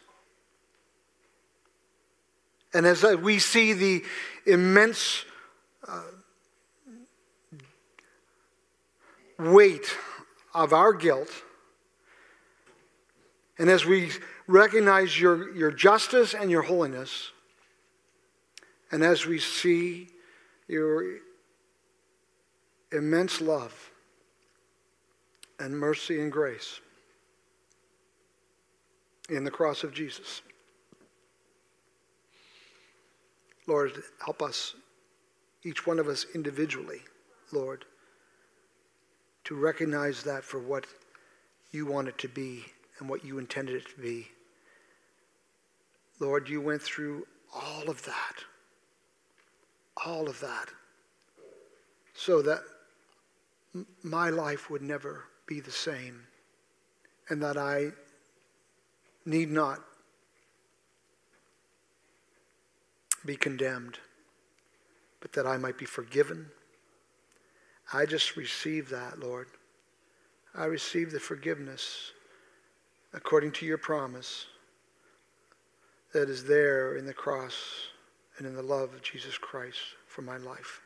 And 2.73 2.85
as 2.87 3.03
we 3.03 3.37
see 3.37 3.73
the 3.73 4.03
immense 4.45 5.25
uh, 5.87 6.01
weight 9.37 9.95
of 10.53 10.73
our 10.73 10.91
guilt, 10.91 11.29
and 13.59 13.69
as 13.69 13.85
we 13.85 14.09
recognize 14.47 15.19
your, 15.19 15.55
your 15.55 15.71
justice 15.71 16.33
and 16.33 16.49
your 16.49 16.63
holiness, 16.63 17.31
and 18.91 19.03
as 19.03 19.27
we 19.27 19.37
see 19.37 20.07
your 20.67 21.17
immense 22.91 23.39
love 23.39 23.91
and 25.59 25.77
mercy 25.77 26.21
and 26.21 26.31
grace 26.31 26.79
in 29.29 29.43
the 29.43 29.51
cross 29.51 29.83
of 29.83 29.93
Jesus. 29.93 30.41
Lord, 33.67 34.03
help 34.23 34.41
us, 34.41 34.75
each 35.63 35.87
one 35.87 35.99
of 35.99 36.07
us 36.07 36.25
individually, 36.35 37.01
Lord, 37.51 37.85
to 39.45 39.55
recognize 39.55 40.23
that 40.23 40.43
for 40.43 40.59
what 40.59 40.85
you 41.71 41.85
want 41.85 42.07
it 42.07 42.17
to 42.19 42.27
be 42.27 42.65
and 42.99 43.09
what 43.09 43.23
you 43.23 43.39
intended 43.39 43.75
it 43.75 43.89
to 43.89 44.01
be. 44.01 44.27
Lord, 46.19 46.47
you 46.49 46.61
went 46.61 46.81
through 46.81 47.25
all 47.53 47.89
of 47.89 48.03
that. 48.05 48.35
All 50.05 50.27
of 50.27 50.39
that. 50.41 50.67
So 52.13 52.41
that 52.41 52.61
my 54.03 54.29
life 54.29 54.69
would 54.69 54.81
never 54.81 55.23
be 55.47 55.59
the 55.59 55.71
same 55.71 56.21
and 57.29 57.41
that 57.41 57.57
I 57.57 57.91
need 59.25 59.49
not 59.49 59.79
be 63.25 63.35
condemned, 63.35 63.99
but 65.21 65.31
that 65.33 65.47
I 65.47 65.57
might 65.57 65.77
be 65.77 65.85
forgiven. 65.85 66.47
I 67.93 68.05
just 68.05 68.35
receive 68.35 68.89
that, 68.89 69.19
Lord. 69.19 69.47
I 70.55 70.65
receive 70.65 71.11
the 71.11 71.19
forgiveness 71.19 72.11
according 73.13 73.51
to 73.53 73.65
your 73.65 73.77
promise 73.77 74.47
that 76.13 76.29
is 76.29 76.43
there 76.43 76.97
in 76.97 77.05
the 77.05 77.13
cross 77.13 77.55
and 78.37 78.47
in 78.47 78.55
the 78.55 78.61
love 78.61 78.93
of 78.93 79.01
Jesus 79.01 79.37
Christ 79.37 79.79
for 80.07 80.21
my 80.21 80.37
life. 80.37 80.81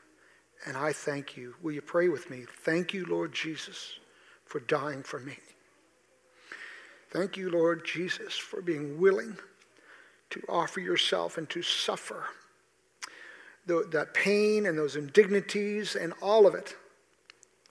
And 0.66 0.78
I 0.78 0.94
thank 0.94 1.38
you. 1.38 1.56
Will 1.62 1.74
you 1.74 1.82
pray 1.82 2.08
with 2.08 2.30
me? 2.30 2.46
Thank 2.64 2.94
you, 2.94 3.06
Lord 3.06 3.34
Jesus, 3.34 4.00
for 4.48 4.60
dying 4.60 5.04
for 5.04 5.20
me. 5.20 5.38
Thank 7.10 7.38
you, 7.38 7.50
Lord 7.50 7.86
Jesus, 7.86 8.38
for 8.38 8.62
being 8.62 9.00
willing 9.00 9.38
to 10.30 10.42
offer 10.50 10.80
yourself 10.80 11.38
and 11.38 11.50
to 11.50 11.62
suffer 11.62 12.26
that 13.66 14.14
pain 14.14 14.66
and 14.66 14.78
those 14.78 14.96
indignities 14.96 15.96
and 15.96 16.14
all 16.22 16.48
of 16.48 16.56
it. 16.56 16.76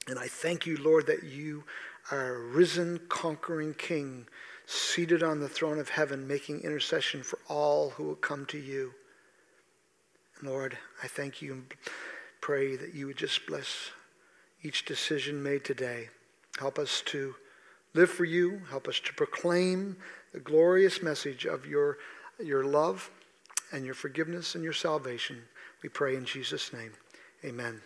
And 0.09 0.19
I 0.19 0.29
thank 0.29 0.67
you, 0.67 0.77
Lord, 0.77 1.07
that 1.07 1.25
you 1.25 1.65
are 2.11 2.35
a 2.35 2.39
risen, 2.39 3.01
conquering 3.09 3.75
King, 3.75 4.27
seated 4.67 5.23
on 5.23 5.41
the 5.41 5.49
throne 5.49 5.79
of 5.79 5.89
heaven, 5.89 6.27
making 6.27 6.61
intercession 6.61 7.23
for 7.23 7.39
all 7.49 7.91
who 7.91 8.05
will 8.05 8.15
come 8.15 8.47
to 8.47 8.59
you. 8.59 8.93
And 10.39 10.49
Lord, 10.49 10.79
I 11.03 11.09
thank 11.09 11.41
you 11.41 11.53
and 11.53 11.75
pray 12.41 12.77
that 12.77 12.95
you 12.95 13.07
would 13.07 13.17
just 13.17 13.47
bless 13.47 13.91
each 14.63 14.85
decision 14.85 15.43
made 15.43 15.65
today. 15.65 16.09
Help 16.59 16.79
us 16.79 17.03
to 17.07 17.35
live 17.95 18.11
for 18.11 18.25
you. 18.25 18.63
Help 18.71 18.89
us 18.89 19.01
to 19.01 19.13
proclaim 19.15 19.97
the 20.33 20.41
glorious 20.41 21.03
message 21.03 21.45
of 21.47 21.67
your, 21.67 21.99
your 22.43 22.65
love 22.65 23.11
and 23.73 23.85
your 23.85 23.95
forgiveness 23.95 24.55
and 24.55 24.63
your 24.63 24.73
salvation. 24.73 25.43
We 25.83 25.89
pray 25.89 26.17
in 26.17 26.25
Jesus' 26.25 26.73
name. 26.73 26.93
Amen. 27.45 27.81